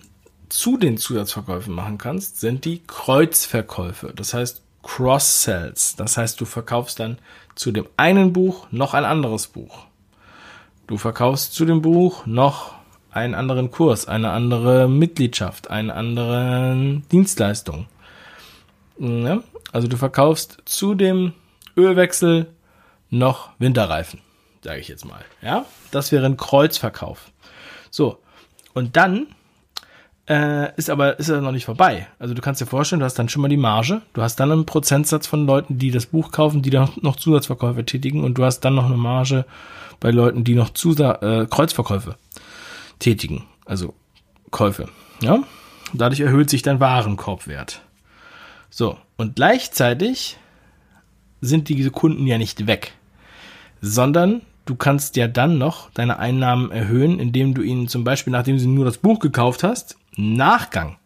zu 0.49 0.77
den 0.77 0.97
Zusatzverkäufen 0.97 1.73
machen 1.73 1.97
kannst, 1.97 2.39
sind 2.39 2.65
die 2.65 2.81
Kreuzverkäufe. 2.85 4.13
Das 4.15 4.33
heißt 4.33 4.61
Cross-Sells. 4.83 5.95
Das 5.97 6.17
heißt, 6.17 6.39
du 6.39 6.45
verkaufst 6.45 6.99
dann 6.99 7.17
zu 7.55 7.71
dem 7.71 7.87
einen 7.97 8.33
Buch 8.33 8.67
noch 8.71 8.93
ein 8.93 9.05
anderes 9.05 9.47
Buch. 9.47 9.85
Du 10.87 10.97
verkaufst 10.97 11.53
zu 11.53 11.65
dem 11.65 11.81
Buch 11.81 12.25
noch 12.25 12.75
einen 13.11 13.35
anderen 13.35 13.71
Kurs, 13.71 14.07
eine 14.07 14.31
andere 14.31 14.87
Mitgliedschaft, 14.87 15.69
eine 15.69 15.93
andere 15.93 17.01
Dienstleistung. 17.11 17.87
Also 19.77 19.87
du 19.87 19.95
verkaufst 19.95 20.57
zu 20.65 20.95
dem 20.95 21.33
Ölwechsel 21.77 22.47
noch 23.11 23.51
Winterreifen, 23.59 24.21
sage 24.63 24.79
ich 24.79 24.87
jetzt 24.87 25.05
mal. 25.05 25.23
Ja, 25.43 25.65
das 25.91 26.11
wäre 26.11 26.25
ein 26.25 26.35
Kreuzverkauf. 26.35 27.31
So, 27.91 28.17
und 28.73 28.97
dann 28.97 29.27
äh, 30.27 30.75
ist 30.77 30.89
aber 30.89 31.19
ist 31.19 31.29
er 31.29 31.41
noch 31.41 31.51
nicht 31.51 31.65
vorbei. 31.65 32.07
Also 32.17 32.33
du 32.33 32.41
kannst 32.41 32.59
dir 32.59 32.65
vorstellen, 32.65 33.01
du 33.01 33.05
hast 33.05 33.19
dann 33.19 33.29
schon 33.29 33.43
mal 33.43 33.49
die 33.49 33.55
Marge, 33.55 34.01
du 34.13 34.23
hast 34.23 34.37
dann 34.39 34.51
einen 34.51 34.65
Prozentsatz 34.65 35.27
von 35.27 35.45
Leuten, 35.45 35.77
die 35.77 35.91
das 35.91 36.07
Buch 36.07 36.31
kaufen, 36.31 36.63
die 36.63 36.71
dann 36.71 36.89
noch 37.01 37.17
Zusatzverkäufe 37.17 37.85
tätigen 37.85 38.23
und 38.23 38.33
du 38.39 38.45
hast 38.45 38.61
dann 38.61 38.73
noch 38.73 38.87
eine 38.87 38.97
Marge 38.97 39.45
bei 39.99 40.09
Leuten, 40.09 40.43
die 40.43 40.55
noch 40.55 40.71
Zusa 40.71 41.19
äh, 41.21 41.45
Kreuzverkäufe 41.45 42.15
tätigen, 42.97 43.45
also 43.63 43.93
Käufe. 44.49 44.89
Ja, 45.21 45.43
dadurch 45.93 46.21
erhöht 46.21 46.49
sich 46.49 46.63
dein 46.63 46.79
Warenkorbwert. 46.79 47.83
So, 48.69 48.97
und 49.15 49.35
gleichzeitig 49.35 50.37
sind 51.41 51.69
diese 51.69 51.91
Kunden 51.91 52.27
ja 52.27 52.37
nicht 52.37 52.67
weg, 52.67 52.93
sondern 53.81 54.41
du 54.65 54.75
kannst 54.75 55.15
ja 55.15 55.27
dann 55.27 55.57
noch 55.57 55.89
deine 55.91 56.19
Einnahmen 56.19 56.71
erhöhen, 56.71 57.19
indem 57.19 57.53
du 57.53 57.61
ihnen 57.61 57.87
zum 57.87 58.03
Beispiel, 58.03 58.31
nachdem 58.31 58.59
sie 58.59 58.67
nur 58.67 58.85
das 58.85 58.97
Buch 58.97 59.19
gekauft 59.19 59.63
hast, 59.63 59.97
Nachgang 60.15 60.97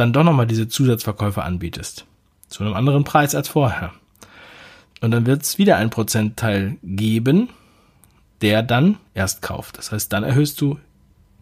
dann 0.00 0.12
doch 0.12 0.24
nochmal 0.24 0.46
diese 0.46 0.68
Zusatzverkäufe 0.68 1.42
anbietest. 1.42 2.06
Zu 2.48 2.64
einem 2.64 2.74
anderen 2.74 3.04
Preis 3.04 3.34
als 3.34 3.48
vorher. 3.48 3.92
Und 5.00 5.10
dann 5.12 5.26
wird 5.26 5.42
es 5.42 5.58
wieder 5.58 5.76
ein 5.76 5.90
Prozentteil 5.90 6.78
geben, 6.82 7.50
der 8.40 8.62
dann 8.62 8.96
erst 9.14 9.42
kauft. 9.42 9.78
Das 9.78 9.92
heißt, 9.92 10.12
dann 10.12 10.24
erhöhst 10.24 10.60
du 10.60 10.78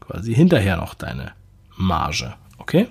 quasi 0.01 0.35
hinterher 0.35 0.77
noch 0.77 0.94
deine 0.94 1.33
Marge. 1.77 2.35
Okay? 2.59 2.88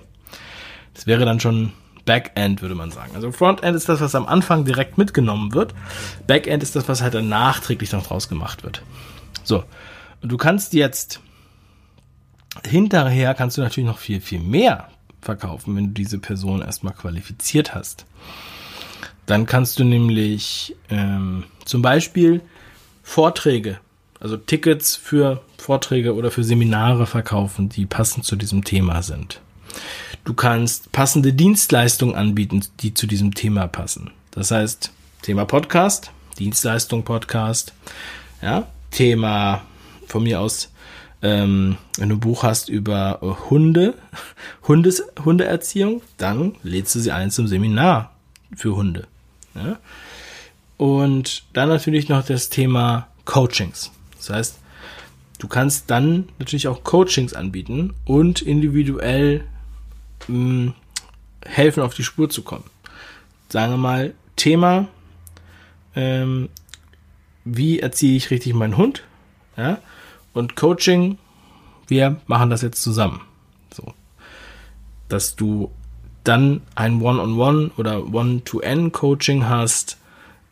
Das 0.94 1.06
wäre 1.06 1.24
dann 1.24 1.40
schon 1.40 1.72
Backend, 2.08 2.62
würde 2.62 2.74
man 2.74 2.90
sagen. 2.90 3.12
Also 3.14 3.30
Frontend 3.32 3.76
ist 3.76 3.88
das, 3.88 4.00
was 4.00 4.14
am 4.14 4.26
Anfang 4.26 4.64
direkt 4.64 4.96
mitgenommen 4.96 5.52
wird. 5.52 5.74
Backend 6.26 6.62
ist 6.62 6.74
das, 6.74 6.88
was 6.88 7.02
halt 7.02 7.12
dann 7.12 7.28
nachträglich 7.28 7.92
noch 7.92 8.06
draus 8.06 8.30
gemacht 8.30 8.64
wird. 8.64 8.82
So. 9.44 9.62
Und 10.22 10.32
du 10.32 10.38
kannst 10.38 10.72
jetzt 10.72 11.20
hinterher 12.66 13.34
kannst 13.34 13.58
du 13.58 13.60
natürlich 13.60 13.86
noch 13.86 13.98
viel, 13.98 14.22
viel 14.22 14.40
mehr 14.40 14.88
verkaufen, 15.20 15.76
wenn 15.76 15.88
du 15.88 15.90
diese 15.92 16.18
Person 16.18 16.62
erstmal 16.62 16.94
qualifiziert 16.94 17.74
hast. 17.74 18.06
Dann 19.26 19.44
kannst 19.44 19.78
du 19.78 19.84
nämlich 19.84 20.74
ähm, 20.88 21.44
zum 21.66 21.82
Beispiel 21.82 22.40
Vorträge, 23.02 23.78
also 24.18 24.38
Tickets 24.38 24.96
für 24.96 25.42
Vorträge 25.58 26.14
oder 26.14 26.30
für 26.30 26.42
Seminare 26.42 27.06
verkaufen, 27.06 27.68
die 27.68 27.84
passend 27.84 28.24
zu 28.24 28.36
diesem 28.36 28.64
Thema 28.64 29.02
sind. 29.02 29.42
Du 30.28 30.34
kannst 30.34 30.92
passende 30.92 31.32
Dienstleistungen 31.32 32.14
anbieten, 32.14 32.62
die 32.80 32.92
zu 32.92 33.06
diesem 33.06 33.32
Thema 33.32 33.66
passen. 33.66 34.10
Das 34.30 34.50
heißt, 34.50 34.92
Thema 35.22 35.46
Podcast, 35.46 36.10
Dienstleistung 36.38 37.02
Podcast, 37.02 37.72
ja, 38.42 38.66
Thema 38.90 39.62
von 40.06 40.24
mir 40.24 40.42
aus, 40.42 40.70
ähm, 41.22 41.78
wenn 41.96 42.10
du 42.10 42.16
ein 42.16 42.20
Buch 42.20 42.42
hast 42.42 42.68
über 42.68 43.20
Hunde, 43.48 43.94
Hundes, 44.68 45.02
Hundeerziehung, 45.24 46.02
dann 46.18 46.56
lädst 46.62 46.94
du 46.94 47.00
sie 47.00 47.10
ein 47.10 47.30
zum 47.30 47.48
Seminar 47.48 48.14
für 48.54 48.76
Hunde. 48.76 49.06
Ja? 49.54 49.78
Und 50.76 51.44
dann 51.54 51.70
natürlich 51.70 52.10
noch 52.10 52.22
das 52.22 52.50
Thema 52.50 53.08
Coachings. 53.24 53.92
Das 54.18 54.28
heißt, 54.28 54.58
du 55.38 55.48
kannst 55.48 55.88
dann 55.90 56.28
natürlich 56.38 56.68
auch 56.68 56.84
Coachings 56.84 57.32
anbieten 57.32 57.94
und 58.04 58.42
individuell 58.42 59.46
mh, 60.26 60.72
helfen, 61.44 61.82
auf 61.82 61.94
die 61.94 62.04
Spur 62.04 62.28
zu 62.28 62.42
kommen. 62.42 62.64
Sagen 63.48 63.72
wir 63.72 63.78
mal, 63.78 64.14
Thema, 64.36 64.88
ähm, 65.94 66.48
wie 67.44 67.80
erziehe 67.80 68.16
ich 68.16 68.30
richtig 68.30 68.54
meinen 68.54 68.76
Hund? 68.76 69.04
Ja? 69.56 69.78
Und 70.32 70.56
Coaching, 70.56 71.18
wir 71.86 72.20
machen 72.26 72.50
das 72.50 72.62
jetzt 72.62 72.82
zusammen. 72.82 73.20
So. 73.72 73.94
Dass 75.08 75.36
du 75.36 75.70
dann 76.24 76.60
ein 76.74 77.00
One-on-One 77.00 77.58
-on 77.58 77.70
-One 77.70 77.70
oder 77.78 78.14
One-to-N-Coaching 78.14 79.48
hast, 79.48 79.96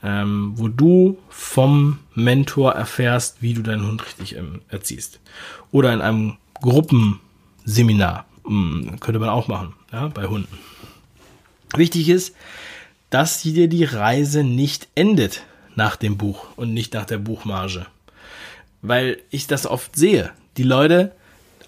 ähm, 0.02 0.52
wo 0.56 0.68
du 0.68 1.18
vom 1.28 1.98
Mentor 2.14 2.72
erfährst, 2.72 3.42
wie 3.42 3.54
du 3.54 3.62
deinen 3.62 3.86
Hund 3.86 4.06
richtig 4.06 4.36
ähm, 4.36 4.62
erziehst. 4.68 5.20
Oder 5.70 5.92
in 5.92 6.00
einem 6.00 6.36
Gruppenseminar. 6.54 8.24
Hm, 8.46 8.98
könnte 9.00 9.18
man 9.18 9.28
auch 9.28 9.48
machen, 9.48 9.74
ja, 9.92 10.08
bei 10.08 10.26
Hunden. 10.26 10.58
Wichtig 11.74 12.08
ist, 12.08 12.34
dass 13.10 13.42
dir 13.42 13.68
die 13.68 13.84
Reise 13.84 14.44
nicht 14.44 14.88
endet 14.94 15.42
nach 15.74 15.96
dem 15.96 16.16
Buch 16.16 16.46
und 16.56 16.72
nicht 16.72 16.94
nach 16.94 17.04
der 17.04 17.18
Buchmarge. 17.18 17.86
Weil 18.82 19.18
ich 19.30 19.46
das 19.46 19.66
oft 19.66 19.96
sehe. 19.96 20.30
Die 20.56 20.62
Leute, 20.62 21.12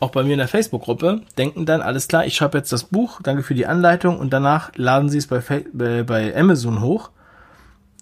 auch 0.01 0.11
bei 0.11 0.23
mir 0.23 0.33
in 0.33 0.39
der 0.39 0.49
Facebook-Gruppe, 0.49 1.23
denken 1.37 1.67
dann, 1.67 1.83
alles 1.83 2.09
klar, 2.09 2.27
ich 2.27 2.35
schreibe 2.37 2.59
jetzt 2.59 2.73
das 2.73 2.85
Buch, 2.85 3.21
danke 3.23 3.43
für 3.43 3.55
die 3.55 3.67
Anleitung 3.67 4.19
und 4.19 4.33
danach 4.33 4.71
laden 4.77 5.09
sie 5.09 5.19
es 5.19 5.27
bei, 5.27 5.43
bei, 5.73 6.03
bei 6.05 6.37
Amazon 6.37 6.81
hoch 6.81 7.11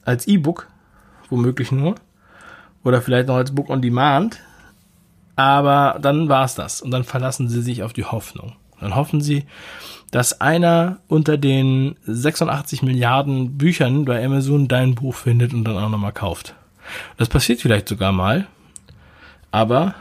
als 0.05 0.29
E-Book, 0.29 0.69
womöglich 1.29 1.73
nur, 1.73 1.97
oder 2.85 3.03
vielleicht 3.03 3.27
noch 3.29 3.37
als 3.37 3.55
Book 3.55 3.69
on 3.69 3.83
Demand, 3.83 4.39
aber 5.35 5.99
dann 6.01 6.29
war's 6.29 6.55
das 6.55 6.81
und 6.81 6.91
dann 6.93 7.05
verlassen 7.05 7.49
sie 7.49 7.63
sich 7.63 7.83
auf 7.83 7.93
die 7.93 8.05
Hoffnung. 8.05 8.55
Dann 8.81 8.95
hoffen 8.95 9.21
sie, 9.21 9.45
dass 10.11 10.41
einer 10.41 10.99
unter 11.09 11.37
den 11.37 11.97
86 12.07 12.83
Milliarden 12.83 13.59
Büchern 13.59 14.05
bei 14.05 14.25
Amazon 14.25 14.69
dein 14.69 14.95
Buch 14.95 15.15
findet 15.15 15.53
und 15.53 15.65
dann 15.65 15.77
auch 15.77 15.89
nochmal 15.89 16.13
kauft. 16.13 16.55
Das 17.17 17.29
passiert 17.29 17.61
vielleicht 17.61 17.89
sogar 17.89 18.13
mal, 18.13 18.47
aber 19.51 19.95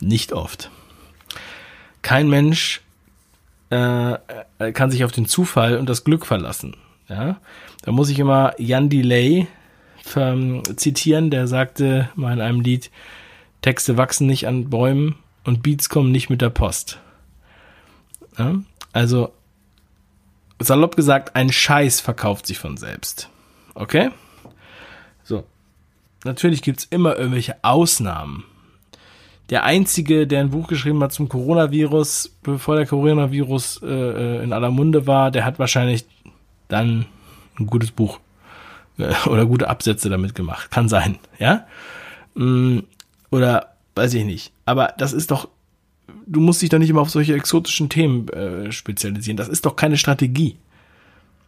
nicht 0.00 0.32
oft. 0.32 0.70
Kein 2.02 2.28
Mensch 2.28 2.80
äh, 3.68 4.16
kann 4.72 4.90
sich 4.90 5.04
auf 5.04 5.12
den 5.12 5.26
Zufall 5.26 5.76
und 5.76 5.88
das 5.88 6.04
Glück 6.04 6.26
verlassen. 6.26 6.76
Ja? 7.08 7.36
Da 7.82 7.92
muss 7.92 8.08
ich 8.08 8.18
immer 8.18 8.54
Jan 8.58 8.88
Delay 8.88 9.46
ähm, 10.16 10.62
zitieren, 10.76 11.30
der 11.30 11.46
sagte 11.46 12.08
mal 12.14 12.32
in 12.32 12.40
einem 12.40 12.60
Lied, 12.60 12.90
Texte 13.62 13.96
wachsen 13.96 14.26
nicht 14.26 14.46
an 14.46 14.70
Bäumen 14.70 15.16
und 15.44 15.62
Beats 15.62 15.88
kommen 15.88 16.10
nicht 16.10 16.30
mit 16.30 16.40
der 16.40 16.50
Post. 16.50 16.98
Ja? 18.40 18.54
Also, 18.92 19.32
salopp 20.58 20.96
gesagt, 20.96 21.36
ein 21.36 21.52
Scheiß 21.52 22.00
verkauft 22.00 22.46
sich 22.46 22.58
von 22.58 22.76
selbst. 22.76 23.28
Okay? 23.74 24.10
So. 25.22 25.44
Natürlich 26.24 26.62
gibt's 26.62 26.84
immer 26.84 27.16
irgendwelche 27.16 27.56
Ausnahmen. 27.62 28.44
Der 29.50 29.64
einzige, 29.64 30.26
der 30.26 30.40
ein 30.40 30.50
Buch 30.50 30.68
geschrieben 30.68 31.02
hat 31.02 31.12
zum 31.12 31.28
Coronavirus, 31.28 32.36
bevor 32.42 32.76
der 32.76 32.86
Coronavirus 32.86 33.80
äh, 33.82 33.86
äh 33.86 34.42
in 34.42 34.52
aller 34.52 34.70
Munde 34.70 35.06
war, 35.06 35.30
der 35.30 35.44
hat 35.44 35.58
wahrscheinlich 35.58 36.06
dann 36.68 37.06
ein 37.58 37.66
gutes 37.66 37.90
Buch 37.90 38.20
äh, 38.98 39.12
oder 39.28 39.46
gute 39.46 39.68
Absätze 39.68 40.08
damit 40.08 40.34
gemacht. 40.34 40.70
Kann 40.70 40.88
sein, 40.88 41.18
ja? 41.38 41.66
Mm, 42.34 42.80
oder 43.30 43.74
weiß 43.96 44.14
ich 44.14 44.24
nicht. 44.24 44.52
Aber 44.66 44.94
das 44.96 45.12
ist 45.12 45.30
doch, 45.30 45.48
du 46.30 46.40
musst 46.40 46.62
dich 46.62 46.68
doch 46.70 46.78
nicht 46.78 46.90
immer 46.90 47.00
auf 47.00 47.10
solche 47.10 47.34
exotischen 47.34 47.88
Themen 47.88 48.28
äh, 48.28 48.72
spezialisieren. 48.72 49.36
Das 49.36 49.48
ist 49.48 49.66
doch 49.66 49.76
keine 49.76 49.98
Strategie. 49.98 50.56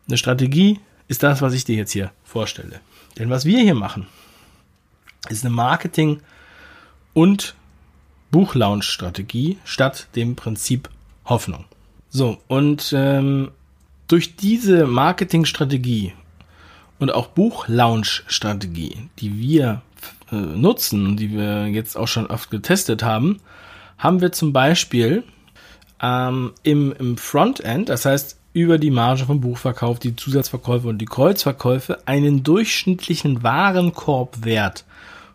Eine 0.08 0.18
Strategie 0.18 0.80
ist 1.08 1.22
das, 1.22 1.40
was 1.40 1.54
ich 1.54 1.64
dir 1.64 1.76
jetzt 1.76 1.92
hier 1.92 2.10
vorstelle. 2.24 2.80
Denn 3.18 3.30
was 3.30 3.44
wir 3.44 3.60
hier 3.60 3.74
machen, 3.74 4.06
ist 5.28 5.44
eine 5.44 5.54
Marketing- 5.54 6.20
und 7.14 7.54
Buchlaunch-Strategie 8.30 9.58
statt 9.64 10.08
dem 10.16 10.34
Prinzip 10.34 10.88
Hoffnung. 11.26 11.66
So, 12.10 12.38
und 12.48 12.92
ähm, 12.96 13.52
durch 14.08 14.36
diese 14.36 14.86
Marketingstrategie 14.86 16.12
und 16.98 17.14
auch 17.14 17.28
Buchlaunch-Strategie, 17.28 19.08
die 19.18 19.38
wir 19.38 19.82
äh, 20.32 20.36
nutzen, 20.36 21.16
die 21.16 21.30
wir 21.30 21.68
jetzt 21.68 21.96
auch 21.96 22.08
schon 22.08 22.26
oft 22.26 22.50
getestet 22.50 23.02
haben, 23.02 23.40
haben 23.98 24.20
wir 24.20 24.33
zum 24.33 24.52
Beispiel 24.52 25.24
ähm, 26.00 26.52
im, 26.62 26.92
im 26.92 27.16
Frontend, 27.16 27.88
das 27.88 28.05
heißt 28.05 28.38
über 28.52 28.78
die 28.78 28.90
Marge 28.90 29.24
vom 29.24 29.40
Buchverkauf, 29.40 29.98
die 29.98 30.14
Zusatzverkäufe 30.14 30.88
und 30.88 30.98
die 30.98 31.07
Kreuzverkäufe, 31.07 32.07
einen 32.07 32.42
durchschnittlichen 32.42 33.42
Warenkorbwert 33.42 34.85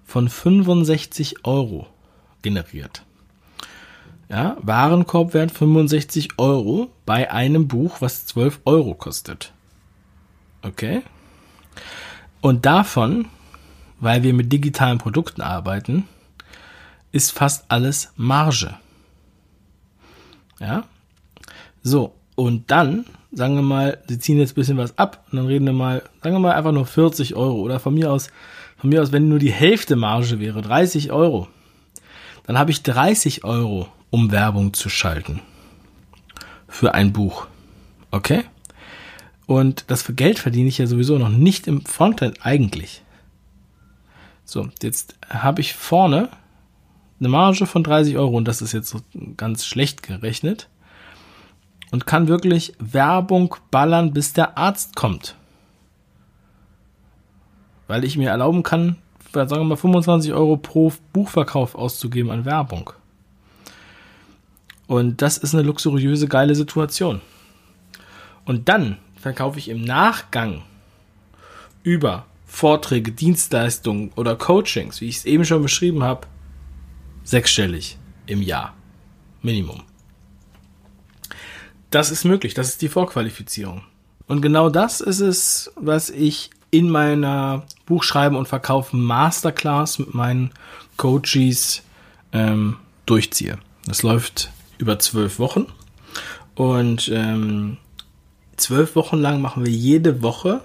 von 0.05 0.29
65 0.29 1.45
Euro 1.45 1.87
generiert. 2.41 3.03
Ja, 4.29 4.57
Warenkorbwert 4.61 5.51
65 5.51 6.37
Euro 6.37 6.89
bei 7.05 7.31
einem 7.31 7.67
Buch, 7.67 8.01
was 8.01 8.25
12 8.25 8.59
Euro 8.65 8.93
kostet. 8.93 9.53
Okay. 10.61 11.01
Und 12.41 12.65
davon, 12.65 13.25
weil 13.99 14.23
wir 14.23 14.33
mit 14.33 14.51
digitalen 14.51 14.97
Produkten 14.97 15.41
arbeiten, 15.41 16.07
ist 17.17 17.31
fast 17.31 17.65
alles 17.69 18.11
Marge. 18.15 18.75
Ja. 20.59 20.83
So. 21.81 22.13
Und 22.35 22.69
dann, 22.69 23.05
sagen 23.31 23.55
wir 23.55 23.63
mal, 23.63 23.97
sie 24.07 24.19
ziehen 24.19 24.37
jetzt 24.37 24.51
ein 24.51 24.55
bisschen 24.55 24.77
was 24.77 24.95
ab 24.99 25.25
und 25.31 25.37
dann 25.37 25.47
reden 25.47 25.65
wir 25.65 25.73
mal, 25.73 26.03
sagen 26.21 26.35
wir 26.35 26.39
mal 26.39 26.53
einfach 26.53 26.71
nur 26.71 26.85
40 26.85 27.35
Euro 27.35 27.59
oder 27.61 27.79
von 27.79 27.95
mir 27.95 28.11
aus, 28.11 28.29
von 28.77 28.91
mir 28.91 29.01
aus, 29.01 29.11
wenn 29.11 29.27
nur 29.27 29.39
die 29.39 29.51
Hälfte 29.51 29.95
Marge 29.95 30.39
wäre, 30.39 30.61
30 30.61 31.11
Euro, 31.11 31.47
dann 32.45 32.59
habe 32.59 32.69
ich 32.69 32.83
30 32.83 33.43
Euro 33.43 33.87
um 34.11 34.31
Werbung 34.31 34.73
zu 34.73 34.87
schalten. 34.89 35.41
Für 36.67 36.93
ein 36.93 37.11
Buch. 37.11 37.47
Okay? 38.11 38.43
Und 39.47 39.85
das 39.87 40.03
für 40.03 40.13
Geld 40.13 40.37
verdiene 40.37 40.69
ich 40.69 40.77
ja 40.77 40.85
sowieso 40.85 41.17
noch 41.17 41.29
nicht 41.29 41.65
im 41.65 41.83
Frontend 41.83 42.45
eigentlich. 42.45 43.01
So, 44.45 44.69
jetzt 44.83 45.15
habe 45.27 45.61
ich 45.61 45.73
vorne 45.73 46.29
eine 47.19 47.29
Marge 47.29 47.65
von 47.65 47.83
30 47.83 48.17
Euro 48.17 48.37
und 48.37 48.47
das 48.47 48.61
ist 48.61 48.73
jetzt 48.73 48.89
so 48.89 48.99
ganz 49.37 49.65
schlecht 49.65 50.03
gerechnet 50.03 50.69
und 51.91 52.05
kann 52.05 52.27
wirklich 52.27 52.73
Werbung 52.79 53.55
ballern, 53.71 54.13
bis 54.13 54.33
der 54.33 54.57
Arzt 54.57 54.95
kommt. 54.95 55.35
Weil 57.87 58.03
ich 58.03 58.17
mir 58.17 58.29
erlauben 58.29 58.63
kann, 58.63 58.97
sagen 59.33 59.49
wir 59.51 59.63
mal 59.63 59.77
25 59.77 60.33
Euro 60.33 60.57
pro 60.57 60.91
Buchverkauf 61.13 61.75
auszugeben 61.75 62.31
an 62.31 62.45
Werbung. 62.45 62.91
Und 64.87 65.21
das 65.21 65.37
ist 65.37 65.53
eine 65.53 65.63
luxuriöse, 65.63 66.27
geile 66.27 66.55
Situation. 66.55 67.21
Und 68.45 68.69
dann 68.69 68.97
verkaufe 69.15 69.59
ich 69.59 69.69
im 69.69 69.83
Nachgang 69.83 70.63
über 71.83 72.25
Vorträge, 72.45 73.11
Dienstleistungen 73.11 74.11
oder 74.15 74.35
Coachings, 74.35 75.01
wie 75.01 75.09
ich 75.09 75.17
es 75.17 75.25
eben 75.25 75.43
schon 75.43 75.61
beschrieben 75.61 76.03
habe, 76.03 76.27
sechsstellig 77.27 77.97
im 78.25 78.41
Jahr. 78.41 78.73
Minimum. 79.41 79.83
Das 81.91 82.09
ist 82.09 82.23
möglich, 82.23 82.53
das 82.53 82.69
ist 82.69 82.81
die 82.81 82.89
Vorqualifizierung. 82.89 83.83
Und 84.27 84.41
genau 84.41 84.69
das 84.69 85.01
ist 85.01 85.19
es, 85.19 85.71
was 85.75 86.09
ich 86.09 86.49
in 86.71 86.89
meiner 86.89 87.65
Buchschreiben 87.85 88.37
und 88.37 88.47
Verkaufen 88.47 89.01
Masterclass 89.01 89.99
mit 89.99 90.13
meinen 90.13 90.51
Coaches 90.95 91.83
ähm, 92.31 92.77
durchziehe. 93.05 93.57
Das 93.85 94.03
läuft 94.03 94.51
über 94.77 94.99
zwölf 94.99 95.39
Wochen. 95.39 95.67
Und 96.55 97.09
ähm, 97.13 97.77
zwölf 98.55 98.95
Wochen 98.95 99.17
lang 99.17 99.41
machen 99.41 99.65
wir 99.65 99.71
jede 99.71 100.21
Woche 100.21 100.61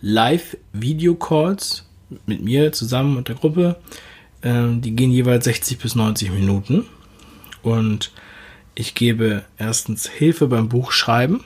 Live-Video-Calls 0.00 1.86
mit 2.26 2.42
mir 2.42 2.72
zusammen 2.72 3.16
und 3.16 3.28
der 3.28 3.36
Gruppe. 3.36 3.76
Ähm, 4.42 4.80
die 4.80 4.94
gehen 4.96 5.10
jeweils 5.10 5.44
60 5.44 5.78
bis 5.78 5.94
90 5.94 6.30
Minuten. 6.30 6.86
Und 7.62 8.12
Ich 8.74 8.94
gebe 8.94 9.44
erstens 9.58 10.08
Hilfe 10.08 10.46
beim 10.46 10.68
Buchschreiben, 10.70 11.44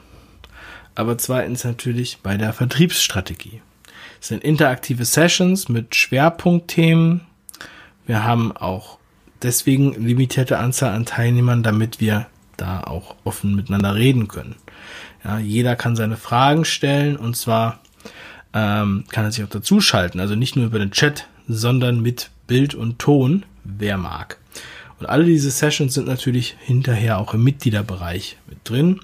aber 0.94 1.18
zweitens 1.18 1.64
natürlich 1.64 2.18
bei 2.22 2.36
der 2.36 2.52
Vertriebsstrategie. 2.52 3.62
Es 4.20 4.28
sind 4.28 4.44
interaktive 4.44 5.04
Sessions 5.04 5.68
mit 5.68 5.96
Schwerpunktthemen. 5.96 7.22
Wir 8.06 8.22
haben 8.22 8.56
auch 8.56 8.98
deswegen 9.42 9.92
limitierte 9.94 10.58
Anzahl 10.58 10.94
an 10.94 11.04
Teilnehmern, 11.04 11.64
damit 11.64 12.00
wir 12.00 12.26
da 12.56 12.82
auch 12.82 13.16
offen 13.24 13.56
miteinander 13.56 13.96
reden 13.96 14.28
können. 14.28 14.54
Ja, 15.24 15.38
jeder 15.38 15.74
kann 15.74 15.96
seine 15.96 16.16
Fragen 16.16 16.64
stellen 16.64 17.16
und 17.16 17.36
zwar 17.36 17.80
ähm, 18.54 19.04
kann 19.10 19.24
er 19.24 19.32
sich 19.32 19.44
auch 19.44 19.48
dazuschalten, 19.48 20.20
also 20.20 20.36
nicht 20.36 20.54
nur 20.54 20.66
über 20.66 20.78
den 20.78 20.92
Chat, 20.92 21.26
sondern 21.48 22.00
mit 22.00 22.30
Bild 22.46 22.74
und 22.74 22.98
Ton, 22.98 23.44
wer 23.64 23.98
mag. 23.98 24.38
Und 24.98 25.06
alle 25.06 25.24
diese 25.24 25.50
Sessions 25.50 25.94
sind 25.94 26.06
natürlich 26.06 26.56
hinterher 26.60 27.18
auch 27.18 27.34
im 27.34 27.44
Mitgliederbereich 27.44 28.36
mit 28.48 28.58
drin. 28.64 29.00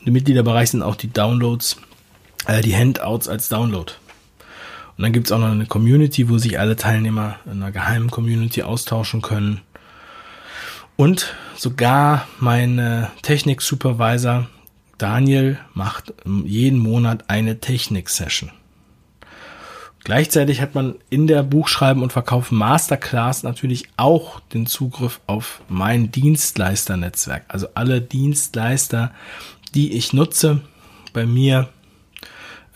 Und 0.00 0.06
im 0.06 0.12
Mitgliederbereich 0.12 0.70
sind 0.70 0.82
auch 0.82 0.96
die 0.96 1.12
Downloads, 1.12 1.78
äh, 2.46 2.60
die 2.60 2.76
Handouts 2.76 3.28
als 3.28 3.48
Download. 3.48 3.92
Und 4.96 5.02
dann 5.02 5.12
gibt's 5.12 5.32
auch 5.32 5.38
noch 5.38 5.50
eine 5.50 5.66
Community, 5.66 6.28
wo 6.28 6.38
sich 6.38 6.58
alle 6.58 6.76
Teilnehmer 6.76 7.38
in 7.44 7.62
einer 7.62 7.72
geheimen 7.72 8.10
Community 8.10 8.62
austauschen 8.62 9.20
können. 9.22 9.60
Und 10.96 11.34
sogar 11.56 12.26
mein 12.40 13.08
Technik-Supervisor 13.20 14.46
Daniel 14.98 15.58
macht 15.74 16.14
jeden 16.24 16.78
Monat 16.78 17.28
eine 17.28 17.60
Technik-Session. 17.60 18.50
Gleichzeitig 20.06 20.60
hat 20.60 20.76
man 20.76 20.94
in 21.10 21.26
der 21.26 21.42
Buchschreiben 21.42 22.00
und 22.00 22.12
Verkaufen 22.12 22.56
Masterclass 22.56 23.42
natürlich 23.42 23.88
auch 23.96 24.38
den 24.38 24.66
Zugriff 24.66 25.20
auf 25.26 25.62
mein 25.68 26.12
Dienstleisternetzwerk. 26.12 27.44
Also 27.48 27.66
alle 27.74 28.00
Dienstleister, 28.00 29.10
die 29.74 29.94
ich 29.94 30.12
nutze 30.12 30.60
bei 31.12 31.26
mir 31.26 31.70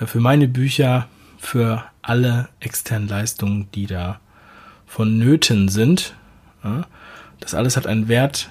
äh, 0.00 0.06
für 0.06 0.18
meine 0.18 0.48
Bücher, 0.48 1.06
für 1.38 1.84
alle 2.02 2.48
externen 2.58 3.06
Leistungen, 3.06 3.68
die 3.76 3.86
da 3.86 4.18
vonnöten 4.88 5.68
sind. 5.68 6.16
Das 7.38 7.54
alles 7.54 7.76
hat 7.76 7.86
einen 7.86 8.08
Wert 8.08 8.50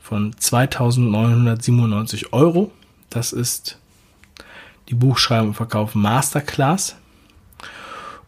von 0.00 0.36
2997 0.38 2.32
Euro. 2.32 2.70
Das 3.10 3.32
ist 3.32 3.80
die 4.88 4.94
Buchschreiben 4.94 5.48
und 5.48 5.54
Verkaufen 5.54 6.00
Masterclass. 6.00 6.94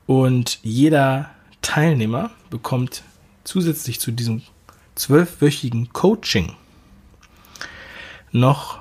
Und 0.06 0.60
jeder 0.62 1.30
Teilnehmer 1.62 2.30
bekommt 2.50 3.02
zusätzlich 3.44 4.00
zu 4.00 4.12
diesem 4.12 4.42
zwölfwöchigen 4.94 5.92
Coaching 5.92 6.52
noch 8.32 8.78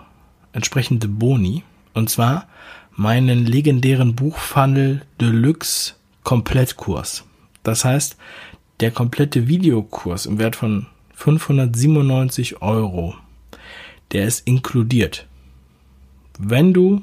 entsprechende 0.54 1.08
Boni. 1.08 1.64
Und 1.94 2.10
zwar 2.10 2.48
meinen 2.96 3.46
legendären 3.46 4.16
Buchfunnel 4.16 5.02
Deluxe 5.20 5.94
Komplettkurs. 6.24 7.24
Das 7.64 7.86
heißt, 7.86 8.18
der 8.80 8.92
komplette 8.92 9.48
Videokurs 9.48 10.26
im 10.26 10.38
Wert 10.38 10.56
von 10.56 10.88
597 11.14 12.62
Euro, 12.62 13.16
der 14.12 14.26
ist 14.26 14.46
inkludiert. 14.48 15.28
Wenn 16.38 16.74
du 16.74 17.02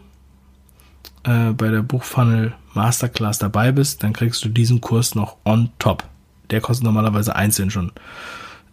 äh, 1.25 1.53
bei 1.53 1.69
der 1.69 1.83
Buchfunnel 1.83 2.55
Masterclass 2.75 3.39
dabei 3.39 3.73
bist, 3.73 4.03
dann 4.03 4.13
kriegst 4.13 4.45
du 4.45 4.49
diesen 4.49 4.81
Kurs 4.81 5.15
noch 5.15 5.37
on 5.45 5.71
top. 5.79 6.05
Der 6.51 6.61
kostet 6.61 6.85
normalerweise 6.85 7.35
einzeln 7.37 7.71
schon 7.71 7.93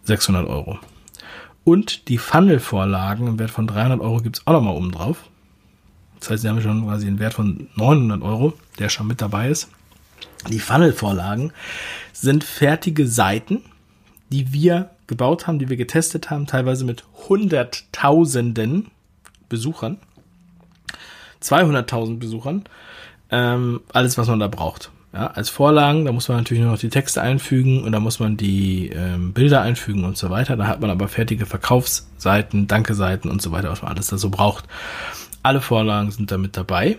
600 0.04 0.46
Euro. 0.46 0.78
Und 1.64 2.08
die 2.08 2.18
Funnel-Vorlagen 2.18 3.26
im 3.26 3.38
Wert 3.38 3.50
von 3.50 3.66
300 3.66 4.00
Euro 4.00 4.18
gibt's 4.18 4.46
auch 4.46 4.52
nochmal 4.52 4.74
oben 4.74 4.92
drauf. 4.92 5.24
Das 6.18 6.30
heißt, 6.30 6.42
sie 6.42 6.48
haben 6.48 6.60
schon 6.60 6.84
quasi 6.86 7.06
einen 7.06 7.18
Wert 7.18 7.34
von 7.34 7.68
900 7.76 8.22
Euro, 8.22 8.54
der 8.78 8.88
schon 8.88 9.06
mit 9.06 9.20
dabei 9.20 9.48
ist. 9.48 9.68
Die 10.48 10.58
Funnel-Vorlagen 10.58 11.52
sind 12.12 12.44
fertige 12.44 13.06
Seiten, 13.06 13.62
die 14.30 14.52
wir 14.52 14.90
gebaut 15.06 15.46
haben, 15.46 15.58
die 15.58 15.68
wir 15.68 15.76
getestet 15.76 16.30
haben, 16.30 16.46
teilweise 16.46 16.84
mit 16.84 17.04
Hunderttausenden 17.28 18.90
Besuchern, 19.48 19.98
200.000 21.42 22.18
Besuchern, 22.18 22.64
ähm, 23.30 23.80
alles, 23.92 24.18
was 24.18 24.28
man 24.28 24.40
da 24.40 24.48
braucht. 24.48 24.90
Ja, 25.12 25.26
als 25.26 25.50
Vorlagen, 25.50 26.04
da 26.04 26.12
muss 26.12 26.28
man 26.28 26.38
natürlich 26.38 26.62
nur 26.62 26.72
noch 26.72 26.78
die 26.78 26.88
Texte 26.88 27.20
einfügen 27.20 27.82
und 27.82 27.90
da 27.90 27.98
muss 27.98 28.20
man 28.20 28.36
die 28.36 28.90
ähm, 28.90 29.32
Bilder 29.32 29.60
einfügen 29.60 30.04
und 30.04 30.16
so 30.16 30.30
weiter. 30.30 30.56
Da 30.56 30.68
hat 30.68 30.80
man 30.80 30.90
aber 30.90 31.08
fertige 31.08 31.46
Verkaufsseiten, 31.46 32.68
Danke-Seiten 32.68 33.28
und 33.28 33.42
so 33.42 33.50
weiter, 33.50 33.70
was 33.70 33.82
man 33.82 33.90
alles 33.90 34.06
da 34.06 34.18
so 34.18 34.30
braucht. 34.30 34.66
Alle 35.42 35.60
Vorlagen 35.60 36.12
sind 36.12 36.30
damit 36.30 36.56
dabei. 36.56 36.96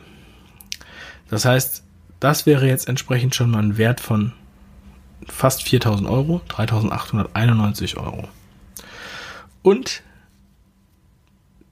Das 1.30 1.46
heißt, 1.46 1.84
das 2.20 2.46
wäre 2.46 2.68
jetzt 2.68 2.90
entsprechend 2.90 3.34
schon 3.34 3.50
mal 3.50 3.64
ein 3.64 3.78
Wert 3.78 4.02
von 4.02 4.34
fast 5.28 5.64
4000 5.64 6.08
Euro, 6.10 6.42
3891 6.50 7.98
Euro. 7.98 8.28
Und 9.64 10.04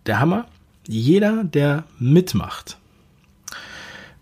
der 0.06 0.20
Hammer, 0.20 0.46
jeder, 0.88 1.44
der 1.44 1.84
mitmacht, 2.00 2.79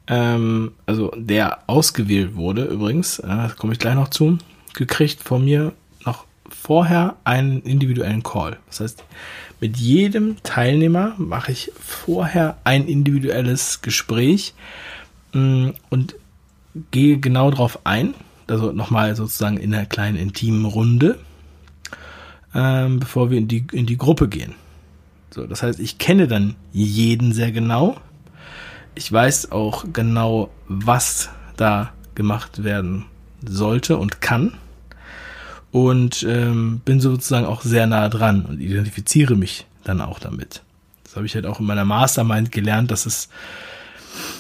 ähm, 0.07 0.71
also 0.85 1.11
der 1.15 1.59
ausgewählt 1.67 2.35
wurde 2.35 2.65
übrigens, 2.65 3.19
äh, 3.19 3.49
komme 3.57 3.73
ich 3.73 3.79
gleich 3.79 3.95
noch 3.95 4.09
zu, 4.09 4.37
gekriegt 4.73 5.21
von 5.21 5.43
mir 5.43 5.73
noch 6.05 6.25
vorher 6.49 7.17
einen 7.23 7.61
individuellen 7.61 8.23
Call. 8.23 8.57
Das 8.67 8.79
heißt, 8.79 9.03
mit 9.59 9.77
jedem 9.77 10.41
Teilnehmer 10.43 11.13
mache 11.17 11.51
ich 11.51 11.71
vorher 11.79 12.57
ein 12.63 12.87
individuelles 12.87 13.81
Gespräch 13.81 14.53
mh, 15.33 15.41
mm, 15.41 15.73
und 15.89 16.15
gehe 16.91 17.17
genau 17.17 17.49
darauf 17.51 17.85
ein, 17.85 18.13
also 18.47 18.71
nochmal 18.71 19.15
sozusagen 19.15 19.57
in 19.57 19.73
einer 19.73 19.87
kleinen 19.87 20.17
intimen 20.17 20.65
Runde, 20.65 21.17
ähm, 22.53 22.99
bevor 22.99 23.29
wir 23.29 23.39
in 23.39 23.47
die, 23.47 23.65
in 23.71 23.87
die 23.87 23.97
Gruppe 23.97 24.29
gehen. 24.29 24.53
So, 25.31 25.45
das 25.45 25.63
heißt, 25.63 25.79
ich 25.79 25.97
kenne 25.97 26.27
dann 26.27 26.55
jeden 26.71 27.33
sehr 27.33 27.51
genau 27.51 27.97
ich 28.97 29.11
weiß 29.11 29.51
auch 29.51 29.85
genau, 29.93 30.49
was 30.67 31.29
da 31.55 31.93
gemacht 32.15 32.63
werden 32.63 33.05
sollte 33.47 33.97
und 33.97 34.21
kann. 34.21 34.55
Und 35.71 36.23
ähm, 36.23 36.81
bin 36.83 36.99
sozusagen 36.99 37.45
auch 37.45 37.61
sehr 37.61 37.85
nah 37.85 38.09
dran 38.09 38.45
und 38.45 38.59
identifiziere 38.59 39.35
mich 39.35 39.67
dann 39.83 40.01
auch 40.01 40.17
damit. 40.17 40.63
Das 41.03 41.15
habe 41.15 41.25
ich 41.25 41.35
halt 41.35 41.45
auch 41.45 41.59
in 41.59 41.65
meiner 41.65 41.85
Mastermind 41.85 42.51
gelernt, 42.51 42.89
dass 42.89 43.05
es 43.05 43.29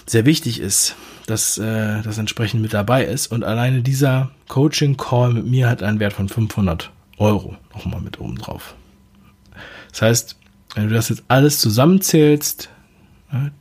sehr 0.07 0.25
wichtig 0.25 0.59
ist, 0.59 0.95
dass 1.27 1.57
äh, 1.57 2.01
das 2.01 2.17
entsprechend 2.17 2.61
mit 2.61 2.73
dabei 2.73 3.05
ist. 3.05 3.27
Und 3.27 3.43
alleine 3.43 3.83
dieser 3.83 4.31
Coaching-Call 4.47 5.33
mit 5.33 5.45
mir 5.45 5.69
hat 5.69 5.83
einen 5.83 5.99
Wert 5.99 6.13
von 6.13 6.29
500 6.29 6.91
Euro 7.17 7.55
nochmal 7.75 8.01
mit 8.01 8.19
oben 8.19 8.37
drauf. 8.37 8.73
Das 9.91 10.01
heißt, 10.01 10.35
wenn 10.75 10.87
du 10.87 10.95
das 10.95 11.09
jetzt 11.09 11.23
alles 11.27 11.59
zusammenzählst, 11.59 12.69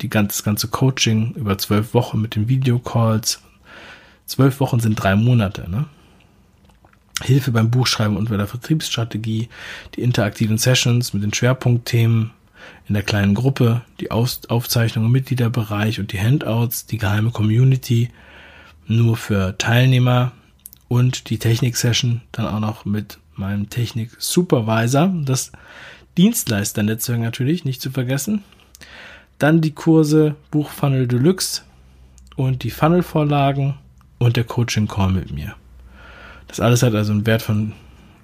die 0.00 0.08
ganze, 0.08 0.36
das 0.36 0.44
ganze 0.44 0.68
Coaching 0.68 1.32
über 1.34 1.58
zwölf 1.58 1.94
Wochen 1.94 2.20
mit 2.20 2.36
den 2.36 2.48
Videocalls. 2.48 3.42
Zwölf 4.26 4.60
Wochen 4.60 4.80
sind 4.80 4.94
drei 4.94 5.16
Monate. 5.16 5.70
Ne? 5.70 5.86
Hilfe 7.22 7.50
beim 7.50 7.70
Buchschreiben 7.70 8.16
und 8.16 8.28
bei 8.28 8.36
der 8.36 8.46
Vertriebsstrategie, 8.46 9.48
die 9.94 10.02
interaktiven 10.02 10.58
Sessions 10.58 11.12
mit 11.14 11.22
den 11.22 11.32
Schwerpunktthemen 11.32 12.30
in 12.88 12.94
der 12.94 13.02
kleinen 13.02 13.34
Gruppe, 13.34 13.82
die 14.00 14.10
Aus 14.10 14.40
Aufzeichnung 14.48 15.06
im 15.06 15.12
Mitgliederbereich 15.12 16.00
und 16.00 16.12
die 16.12 16.20
Handouts, 16.20 16.86
die 16.86 16.98
geheime 16.98 17.30
Community 17.30 18.10
nur 18.86 19.16
für 19.16 19.56
Teilnehmer 19.58 20.32
und 20.88 21.30
die 21.30 21.38
Technik-Session 21.38 22.22
dann 22.32 22.46
auch 22.46 22.60
noch 22.60 22.84
mit 22.84 23.18
meinem 23.34 23.68
Technik-Supervisor, 23.68 25.12
das 25.24 25.52
Dienstleister-Netzwerk 26.16 27.20
natürlich 27.20 27.64
nicht 27.64 27.82
zu 27.82 27.90
vergessen. 27.90 28.42
Dann 29.38 29.60
die 29.60 29.72
Kurse 29.72 30.34
Buchfunnel 30.50 31.06
Deluxe 31.06 31.60
und 32.36 32.62
die 32.62 32.70
Funnel-Vorlagen 32.70 33.74
und 34.18 34.36
der 34.36 34.44
Coaching-Call 34.44 35.12
mit 35.12 35.30
mir. 35.32 35.54
Das 36.48 36.60
alles 36.60 36.82
hat 36.82 36.94
also 36.94 37.12
einen 37.12 37.26
Wert 37.26 37.42
von 37.42 37.74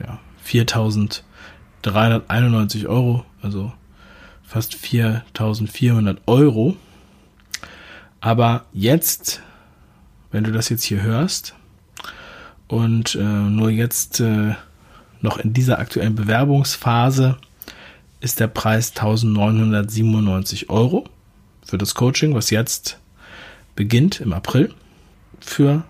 ja, 0.01 0.18
4.391 0.46 2.87
Euro, 2.87 3.27
also 3.42 3.72
fast 4.42 4.75
4.400 4.75 6.18
Euro. 6.27 6.77
Aber 8.20 8.66
jetzt, 8.72 9.42
wenn 10.31 10.44
du 10.44 10.53
das 10.53 10.68
jetzt 10.68 10.85
hier 10.85 11.03
hörst 11.03 11.55
und 12.68 13.16
äh, 13.16 13.22
nur 13.22 13.70
jetzt 13.70 14.20
äh, 14.20 14.55
noch 15.20 15.38
in 15.38 15.53
dieser 15.53 15.79
aktuellen 15.79 16.14
Bewerbungsphase 16.14 17.38
ist 18.23 18.39
der 18.39 18.47
Preis 18.47 18.91
1997 18.91 20.71
Euro 20.71 21.05
für 21.65 21.77
das 21.77 21.95
Coaching, 21.95 22.35
was 22.35 22.51
jetzt 22.51 23.01
beginnt 23.75 24.21
im 24.21 24.33
April, 24.33 24.73
für 25.41 25.83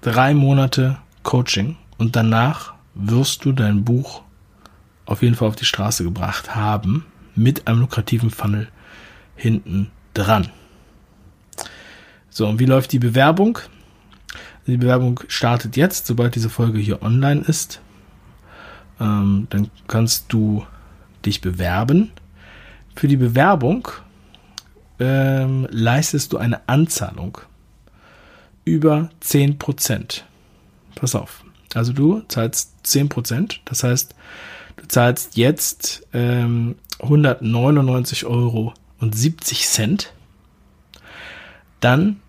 drei 0.00 0.32
Monate 0.32 0.98
Coaching 1.22 1.76
und 1.98 2.16
danach 2.16 2.72
wirst 2.94 3.44
du 3.44 3.52
dein 3.52 3.84
Buch 3.84 4.22
auf 5.04 5.22
jeden 5.22 5.34
Fall 5.34 5.48
auf 5.48 5.56
die 5.56 5.66
Straße 5.66 6.02
gebracht 6.02 6.54
haben, 6.54 7.04
mit 7.34 7.68
einem 7.68 7.80
lukrativen 7.80 8.30
Funnel 8.30 8.68
hinten 9.36 9.90
dran. 10.14 10.48
So, 12.30 12.46
und 12.46 12.58
wie 12.58 12.66
läuft 12.66 12.92
die 12.92 12.98
Bewerbung? 12.98 13.58
Die 14.66 14.78
Bewerbung 14.78 15.20
startet 15.28 15.76
jetzt, 15.76 16.06
sobald 16.06 16.34
diese 16.36 16.48
Folge 16.48 16.78
hier 16.78 17.02
online 17.02 17.42
ist. 17.42 17.82
Ähm, 18.98 19.46
dann 19.50 19.70
kannst 19.88 20.32
du 20.32 20.64
dich 21.26 21.40
bewerben. 21.40 22.12
Für 22.96 23.08
die 23.08 23.16
Bewerbung 23.16 23.88
ähm, 24.98 25.66
leistest 25.70 26.32
du 26.32 26.38
eine 26.38 26.68
Anzahlung 26.68 27.38
über 28.64 29.10
10%. 29.22 30.22
Pass 30.94 31.14
auf. 31.14 31.44
Also 31.74 31.92
du 31.92 32.20
zahlst 32.28 32.74
10%. 32.84 33.56
Das 33.64 33.84
heißt, 33.84 34.14
du 34.76 34.88
zahlst 34.88 35.36
jetzt 35.36 36.06
ähm, 36.12 36.76
199 37.00 38.26
Euro 38.26 38.74
und 38.98 39.14
70 39.14 39.66
Cent. 39.66 40.12
Dann 41.80 42.20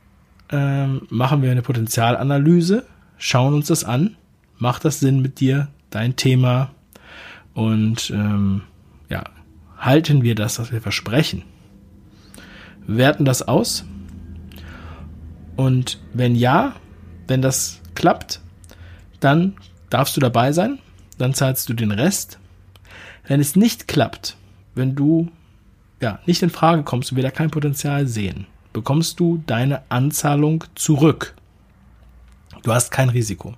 ähm, 0.49 1.07
machen 1.09 1.41
wir 1.41 1.51
eine 1.51 1.61
Potenzialanalyse, 1.61 2.85
schauen 3.17 3.53
uns 3.53 3.67
das 3.67 3.83
an, 3.83 4.15
macht 4.57 4.85
das 4.85 4.99
Sinn 4.99 5.21
mit 5.21 5.39
dir, 5.39 5.67
dein 5.89 6.15
Thema 6.15 6.71
und 7.53 8.09
ähm, 8.11 8.61
ja, 9.11 9.25
halten 9.77 10.23
wir 10.23 10.35
das, 10.35 10.57
was 10.57 10.71
wir 10.71 10.81
versprechen. 10.81 11.43
Werten 12.87 13.25
das 13.25 13.47
aus 13.47 13.85
und 15.55 15.99
wenn 16.13 16.35
ja, 16.35 16.73
wenn 17.27 17.41
das 17.41 17.81
klappt, 17.93 18.39
dann 19.19 19.55
darfst 19.89 20.15
du 20.15 20.21
dabei 20.21 20.53
sein, 20.53 20.79
dann 21.17 21.33
zahlst 21.33 21.69
du 21.69 21.73
den 21.73 21.91
Rest. 21.91 22.39
Wenn 23.27 23.39
es 23.39 23.55
nicht 23.55 23.87
klappt, 23.87 24.37
wenn 24.73 24.95
du 24.95 25.29
ja 25.99 26.19
nicht 26.25 26.41
in 26.41 26.49
Frage 26.49 26.83
kommst 26.83 27.11
und 27.11 27.17
wir 27.17 27.23
da 27.23 27.29
kein 27.29 27.51
Potenzial 27.51 28.07
sehen, 28.07 28.47
bekommst 28.73 29.19
du 29.19 29.43
deine 29.45 29.83
Anzahlung 29.89 30.63
zurück. 30.73 31.35
Du 32.63 32.73
hast 32.73 32.89
kein 32.89 33.09
Risiko. 33.09 33.55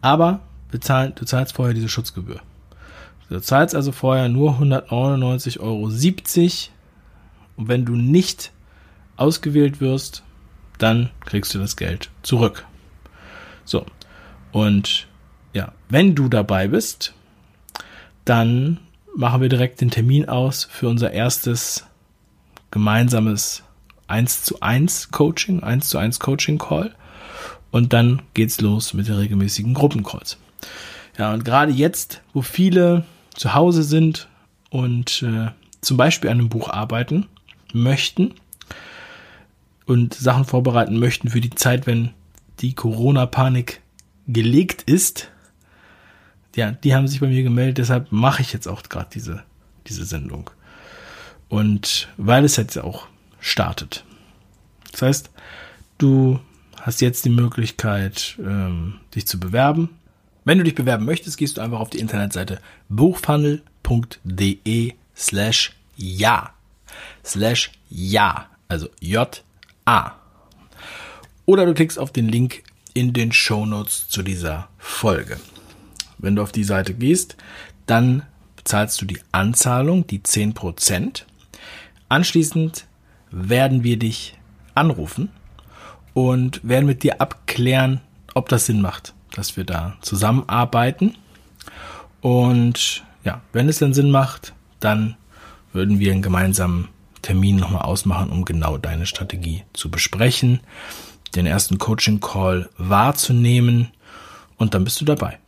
Aber 0.00 0.40
du 0.70 0.78
zahlst 0.78 1.54
vorher 1.54 1.74
diese 1.74 1.88
Schutzgebühr. 1.88 2.40
Du 3.28 3.40
zahlst 3.40 3.74
also 3.74 3.92
vorher 3.92 4.28
nur 4.28 4.58
199,70 4.58 5.60
Euro. 5.60 5.84
Und 7.56 7.68
wenn 7.68 7.84
du 7.84 7.96
nicht 7.96 8.52
ausgewählt 9.16 9.80
wirst, 9.80 10.22
dann 10.78 11.10
kriegst 11.26 11.54
du 11.54 11.58
das 11.58 11.76
Geld 11.76 12.10
zurück. 12.22 12.64
So. 13.64 13.84
Und 14.52 15.06
ja, 15.52 15.72
wenn 15.88 16.14
du 16.14 16.28
dabei 16.28 16.68
bist, 16.68 17.12
dann 18.24 18.80
machen 19.14 19.40
wir 19.40 19.48
direkt 19.48 19.80
den 19.80 19.90
Termin 19.90 20.28
aus 20.28 20.64
für 20.64 20.88
unser 20.88 21.10
erstes 21.12 21.86
gemeinsames 22.70 23.64
1 24.06 24.44
zu 24.44 24.60
1 24.60 25.10
Coaching, 25.10 25.62
1 25.62 25.88
zu 25.88 25.98
1 25.98 26.20
Coaching 26.20 26.58
Call. 26.58 26.94
Und 27.70 27.92
dann 27.92 28.22
geht's 28.32 28.60
los 28.60 28.94
mit 28.94 29.08
den 29.08 29.16
regelmäßigen 29.16 29.74
Gruppencalls. 29.74 30.38
Ja, 31.18 31.34
und 31.34 31.44
gerade 31.44 31.72
jetzt, 31.72 32.22
wo 32.32 32.40
viele 32.40 33.04
zu 33.38 33.54
Hause 33.54 33.82
sind 33.82 34.28
und 34.70 35.22
äh, 35.22 35.48
zum 35.80 35.96
Beispiel 35.96 36.28
an 36.28 36.38
einem 36.38 36.48
Buch 36.48 36.68
arbeiten 36.68 37.26
möchten 37.72 38.34
und 39.86 40.14
Sachen 40.14 40.44
vorbereiten 40.44 40.98
möchten 40.98 41.30
für 41.30 41.40
die 41.40 41.50
Zeit, 41.50 41.86
wenn 41.86 42.10
die 42.60 42.74
Corona-Panik 42.74 43.80
gelegt 44.26 44.82
ist, 44.82 45.30
ja, 46.56 46.72
die 46.72 46.94
haben 46.94 47.06
sich 47.06 47.20
bei 47.20 47.28
mir 47.28 47.44
gemeldet, 47.44 47.78
deshalb 47.78 48.10
mache 48.10 48.42
ich 48.42 48.52
jetzt 48.52 48.66
auch 48.66 48.82
gerade 48.82 49.08
diese, 49.14 49.44
diese 49.86 50.04
Sendung. 50.04 50.50
Und 51.48 52.08
weil 52.16 52.44
es 52.44 52.56
jetzt 52.56 52.76
auch 52.76 53.06
startet. 53.38 54.04
Das 54.90 55.02
heißt, 55.02 55.30
du 55.98 56.40
hast 56.80 57.00
jetzt 57.00 57.24
die 57.24 57.30
Möglichkeit, 57.30 58.36
ähm, 58.40 58.94
dich 59.14 59.26
zu 59.26 59.38
bewerben. 59.38 59.90
Wenn 60.48 60.56
du 60.56 60.64
dich 60.64 60.74
bewerben 60.74 61.04
möchtest, 61.04 61.36
gehst 61.36 61.58
du 61.58 61.60
einfach 61.60 61.78
auf 61.78 61.90
die 61.90 61.98
Internetseite 61.98 62.58
buchfunnel.de 62.88 64.94
slash 65.14 65.76
ja. 65.94 66.54
Slash 67.22 67.70
ja. 67.90 68.46
Also 68.66 68.88
J-A. 68.98 70.12
Oder 71.44 71.66
du 71.66 71.74
klickst 71.74 71.98
auf 71.98 72.12
den 72.12 72.30
Link 72.30 72.62
in 72.94 73.12
den 73.12 73.30
Show 73.30 73.66
Notes 73.66 74.08
zu 74.08 74.22
dieser 74.22 74.70
Folge. 74.78 75.38
Wenn 76.16 76.34
du 76.34 76.40
auf 76.40 76.52
die 76.52 76.64
Seite 76.64 76.94
gehst, 76.94 77.36
dann 77.84 78.22
bezahlst 78.56 79.02
du 79.02 79.04
die 79.04 79.20
Anzahlung, 79.32 80.06
die 80.06 80.20
10%. 80.20 81.24
Anschließend 82.08 82.86
werden 83.30 83.84
wir 83.84 83.98
dich 83.98 84.38
anrufen 84.74 85.28
und 86.14 86.66
werden 86.66 86.86
mit 86.86 87.02
dir 87.02 87.20
abklären, 87.20 88.00
ob 88.32 88.48
das 88.48 88.64
Sinn 88.64 88.80
macht, 88.80 89.12
dass 89.32 89.56
wir 89.56 89.64
da 89.64 89.96
zusammenarbeiten. 90.00 91.16
Und 92.20 93.04
ja, 93.24 93.40
wenn 93.52 93.68
es 93.68 93.78
dann 93.78 93.94
Sinn 93.94 94.10
macht, 94.10 94.54
dann 94.80 95.16
würden 95.72 95.98
wir 95.98 96.12
einen 96.12 96.22
gemeinsamen 96.22 96.88
Termin 97.22 97.56
nochmal 97.56 97.82
ausmachen, 97.82 98.30
um 98.30 98.44
genau 98.44 98.78
deine 98.78 99.06
Strategie 99.06 99.64
zu 99.72 99.90
besprechen, 99.90 100.60
den 101.34 101.46
ersten 101.46 101.78
Coaching-Call 101.78 102.70
wahrzunehmen 102.78 103.88
und 104.56 104.74
dann 104.74 104.84
bist 104.84 105.00
du 105.00 105.04
dabei. 105.04 105.38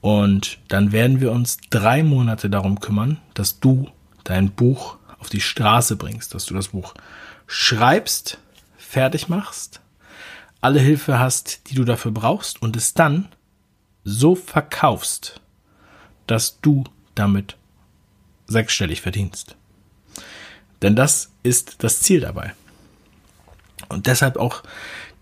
Und 0.00 0.58
dann 0.68 0.92
werden 0.92 1.20
wir 1.20 1.32
uns 1.32 1.58
drei 1.70 2.02
Monate 2.02 2.50
darum 2.50 2.80
kümmern, 2.80 3.18
dass 3.34 3.60
du 3.60 3.90
dein 4.24 4.50
Buch 4.50 4.96
auf 5.18 5.28
die 5.28 5.40
Straße 5.40 5.96
bringst, 5.96 6.34
dass 6.34 6.46
du 6.46 6.54
das 6.54 6.68
Buch 6.68 6.94
schreibst, 7.46 8.38
fertig 8.76 9.28
machst, 9.28 9.80
alle 10.60 10.80
Hilfe 10.80 11.18
hast, 11.18 11.70
die 11.70 11.74
du 11.74 11.84
dafür 11.84 12.10
brauchst 12.10 12.60
und 12.62 12.76
es 12.76 12.94
dann 12.94 13.28
so 14.04 14.34
verkaufst, 14.34 15.40
dass 16.26 16.60
du 16.60 16.84
damit 17.14 17.56
sechsstellig 18.46 19.00
verdienst. 19.00 19.56
Denn 20.82 20.96
das 20.96 21.30
ist 21.42 21.82
das 21.82 22.00
Ziel 22.00 22.20
dabei. 22.20 22.54
Und 23.88 24.06
deshalb 24.06 24.36
auch 24.36 24.62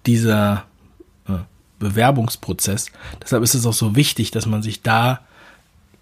dieser 0.07 0.65
äh, 1.29 1.39
Bewerbungsprozess. 1.79 2.91
Deshalb 3.23 3.43
ist 3.43 3.55
es 3.55 3.67
auch 3.67 3.73
so 3.73 3.97
wichtig, 3.97 4.31
dass 4.31 4.47
man 4.47 4.63
sich 4.63 4.83
da 4.83 5.21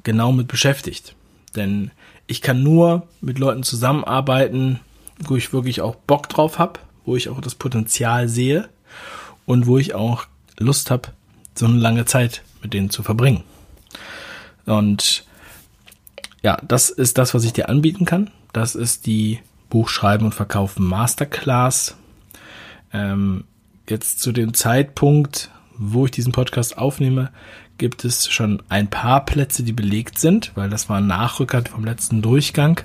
genau 0.02 0.32
mit 0.32 0.48
beschäftigt. 0.48 1.14
Denn 1.56 1.90
ich 2.26 2.42
kann 2.42 2.62
nur 2.62 3.06
mit 3.20 3.38
Leuten 3.38 3.62
zusammenarbeiten, 3.62 4.80
wo 5.18 5.36
ich 5.36 5.52
wirklich 5.52 5.80
auch 5.80 5.94
Bock 5.94 6.28
drauf 6.28 6.58
habe, 6.58 6.80
wo 7.04 7.16
ich 7.16 7.28
auch 7.28 7.40
das 7.40 7.54
Potenzial 7.54 8.28
sehe 8.28 8.68
und 9.46 9.66
wo 9.66 9.78
ich 9.78 9.94
auch 9.94 10.26
Lust 10.58 10.90
habe, 10.90 11.08
so 11.54 11.66
eine 11.66 11.78
lange 11.78 12.04
Zeit 12.04 12.42
mit 12.62 12.72
denen 12.74 12.90
zu 12.90 13.02
verbringen. 13.02 13.42
Und 14.66 15.24
ja, 16.42 16.58
das 16.66 16.90
ist 16.90 17.18
das, 17.18 17.34
was 17.34 17.44
ich 17.44 17.52
dir 17.52 17.68
anbieten 17.68 18.04
kann. 18.04 18.30
Das 18.52 18.74
ist 18.74 19.06
die 19.06 19.40
Buchschreiben 19.70 20.26
und 20.26 20.34
Verkaufen 20.34 20.86
Masterclass. 20.86 21.96
Ähm, 22.92 23.44
jetzt 23.88 24.20
zu 24.20 24.32
dem 24.32 24.54
Zeitpunkt, 24.54 25.50
wo 25.76 26.04
ich 26.04 26.12
diesen 26.12 26.32
Podcast 26.32 26.78
aufnehme, 26.78 27.30
gibt 27.78 28.04
es 28.04 28.30
schon 28.30 28.62
ein 28.68 28.88
paar 28.88 29.24
Plätze, 29.24 29.64
die 29.64 29.72
belegt 29.72 30.18
sind, 30.18 30.52
weil 30.54 30.70
das 30.70 30.88
war 30.88 30.98
ein 30.98 31.06
Nachrücker 31.06 31.62
vom 31.68 31.84
letzten 31.84 32.22
Durchgang. 32.22 32.80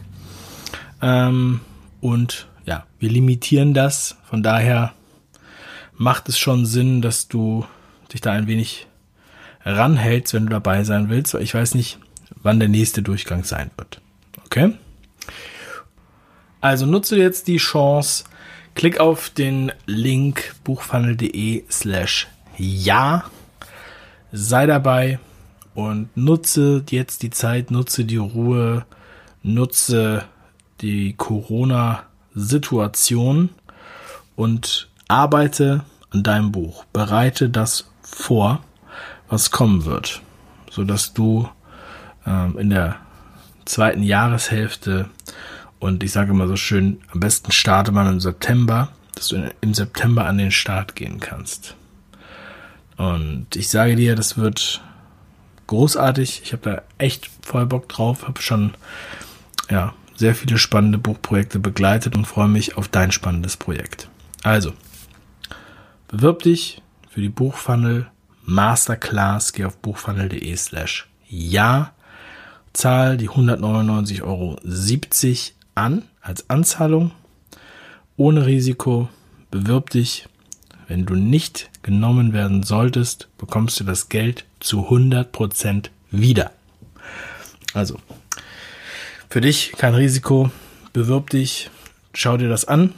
Ähm, 1.02 1.62
und 2.02 2.48
ja, 2.66 2.86
wir 3.00 3.10
limitieren 3.10 3.74
das. 3.74 4.18
Von 4.24 4.42
daher 4.42 4.94
macht 6.00 6.28
es 6.30 6.40
schon 6.40 6.66
Sinn, 6.66 7.04
dass 7.04 7.28
du 7.28 7.68
dich 8.12 8.22
da 8.22 8.32
ein 8.32 8.48
wenig 8.48 8.88
ranhältst, 9.66 10.34
wenn 10.34 10.46
du 10.46 10.52
dabei 10.52 10.86
sein 10.86 11.10
willst, 11.10 11.36
ich 11.36 11.54
weiß 11.54 11.76
nicht, 11.76 12.00
wann 12.42 12.60
der 12.60 12.70
nächste 12.70 13.04
Durchgang 13.04 13.44
sein 13.44 13.70
wird. 13.78 14.02
Okay? 14.46 14.74
Also 16.62 16.86
nutze 16.86 17.18
jetzt 17.18 17.48
die 17.48 17.58
Chance, 17.58 18.24
klick 18.76 19.02
auf 19.02 19.30
den 19.30 19.74
Link 19.86 20.56
buchfunnel.de 20.64 21.66
slash 21.70 22.30
ja, 22.58 23.26
sei 24.32 24.66
dabei 24.66 25.20
und 25.76 26.16
nutze 26.16 26.86
jetzt 26.90 27.24
die 27.24 27.30
Zeit, 27.30 27.72
nutze 27.72 28.06
die 28.06 28.16
Ruhe, 28.18 28.86
nutze 29.44 30.24
die 30.82 31.14
Corona-Situation 31.14 33.50
und 34.36 34.89
arbeite 35.10 35.84
an 36.12 36.24
deinem 36.24 36.54
Buch. 36.54 36.86
Bereite 36.94 37.50
das 37.50 37.92
vor, 38.02 38.62
was 39.28 39.52
kommen 39.52 39.84
wird, 39.84 40.22
so 40.72 40.86
dass 40.86 41.14
du 41.14 41.50
ähm, 42.26 42.58
in 42.58 42.70
der 42.70 42.96
zweiten 43.66 44.02
Jahreshälfte 44.02 45.10
und 45.80 46.04
ich 46.04 46.12
sage 46.12 46.32
immer 46.32 46.48
so 46.48 46.56
schön, 46.56 47.00
am 47.12 47.20
besten 47.20 47.52
starte 47.52 47.92
man 47.92 48.08
im 48.08 48.20
September, 48.20 48.90
dass 49.16 49.30
du 49.30 49.52
im 49.62 49.74
September 49.74 50.26
an 50.26 50.38
den 50.38 50.52
Start 50.52 50.96
gehen 50.96 51.20
kannst. 51.20 51.76
Und 52.98 53.56
ich 53.56 53.70
sage 53.70 53.96
dir, 53.96 54.16
das 54.16 54.38
wird 54.38 54.82
großartig. 55.68 56.42
Ich 56.44 56.52
habe 56.52 56.70
da 56.70 56.82
echt 56.98 57.30
voll 57.42 57.66
Bock 57.66 57.88
drauf. 57.88 58.28
Habe 58.28 58.42
schon 58.42 58.74
ja 59.70 59.94
sehr 60.16 60.36
viele 60.36 60.58
spannende 60.58 60.98
Buchprojekte 60.98 61.60
begleitet 61.60 62.16
und 62.16 62.26
freue 62.26 62.50
mich 62.50 62.76
auf 62.76 62.90
dein 62.90 63.14
spannendes 63.14 63.56
Projekt. 63.56 64.10
Also 64.44 64.74
bewirb 66.10 66.44
dich 66.44 66.82
für 67.10 67.22
die 67.22 67.30
Buchfunnel 67.30 68.08
Masterclass. 68.44 69.54
Geh 69.54 69.66
auf 69.66 69.78
buchfunnel.de 69.78 70.56
slash 70.58 71.08
ja. 71.28 71.94
Zahl 72.74 73.18
die 73.18 73.30
199,70 73.30 74.22
Euro 74.24 74.60
an 75.76 76.04
als 76.22 76.50
Anzahlung 76.50 77.12
ohne 78.18 78.46
Risiko. 78.46 79.10
Bewirb 79.50 79.90
dich. 79.92 80.28
Wenn 80.88 81.06
du 81.06 81.14
nicht 81.14 81.70
genommen 81.84 82.34
werden 82.34 82.64
solltest, 82.64 83.28
bekommst 83.38 83.80
du 83.80 83.84
das 83.84 84.10
Geld 84.10 84.46
zu 84.60 84.90
100% 84.90 85.90
wieder. 86.10 86.52
Also, 87.74 88.00
für 89.30 89.42
dich 89.42 89.74
kein 89.78 89.94
Risiko. 89.94 90.52
Bewirb 90.94 91.30
dich, 91.30 91.70
schau 92.14 92.38
dir 92.38 92.50
das 92.50 92.66
an. 92.66 92.94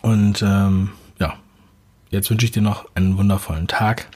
Und 0.00 0.42
ähm, 0.42 0.92
jetzt 2.14 2.30
wünsche 2.30 2.46
ich 2.46 2.52
dir 2.52 2.62
noch 2.62 2.86
einen 2.94 3.18
wundervollen 3.18 3.66
Tag. 3.66 4.08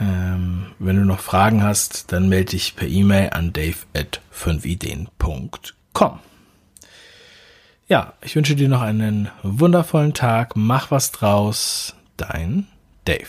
Ähm, 0.00 0.66
wenn 0.78 0.96
du 0.96 1.04
noch 1.04 1.20
Fragen 1.20 1.62
hast, 1.62 2.12
dann 2.12 2.28
melde 2.28 2.52
dich 2.52 2.76
per 2.76 2.88
E-Mail 2.88 3.30
an 3.30 3.52
dave 3.52 3.78
at 3.94 4.20
5ideen.com. 4.34 6.20
Ja, 7.88 8.14
ich 8.20 8.34
wünsche 8.34 8.56
dir 8.56 8.68
noch 8.68 8.80
einen 8.82 9.30
wundervollen 9.42 10.12
Tag. 10.12 10.56
Mach 10.56 10.90
was 10.90 11.12
draus. 11.12 11.94
Dein 12.16 12.66
Dave. 13.04 13.28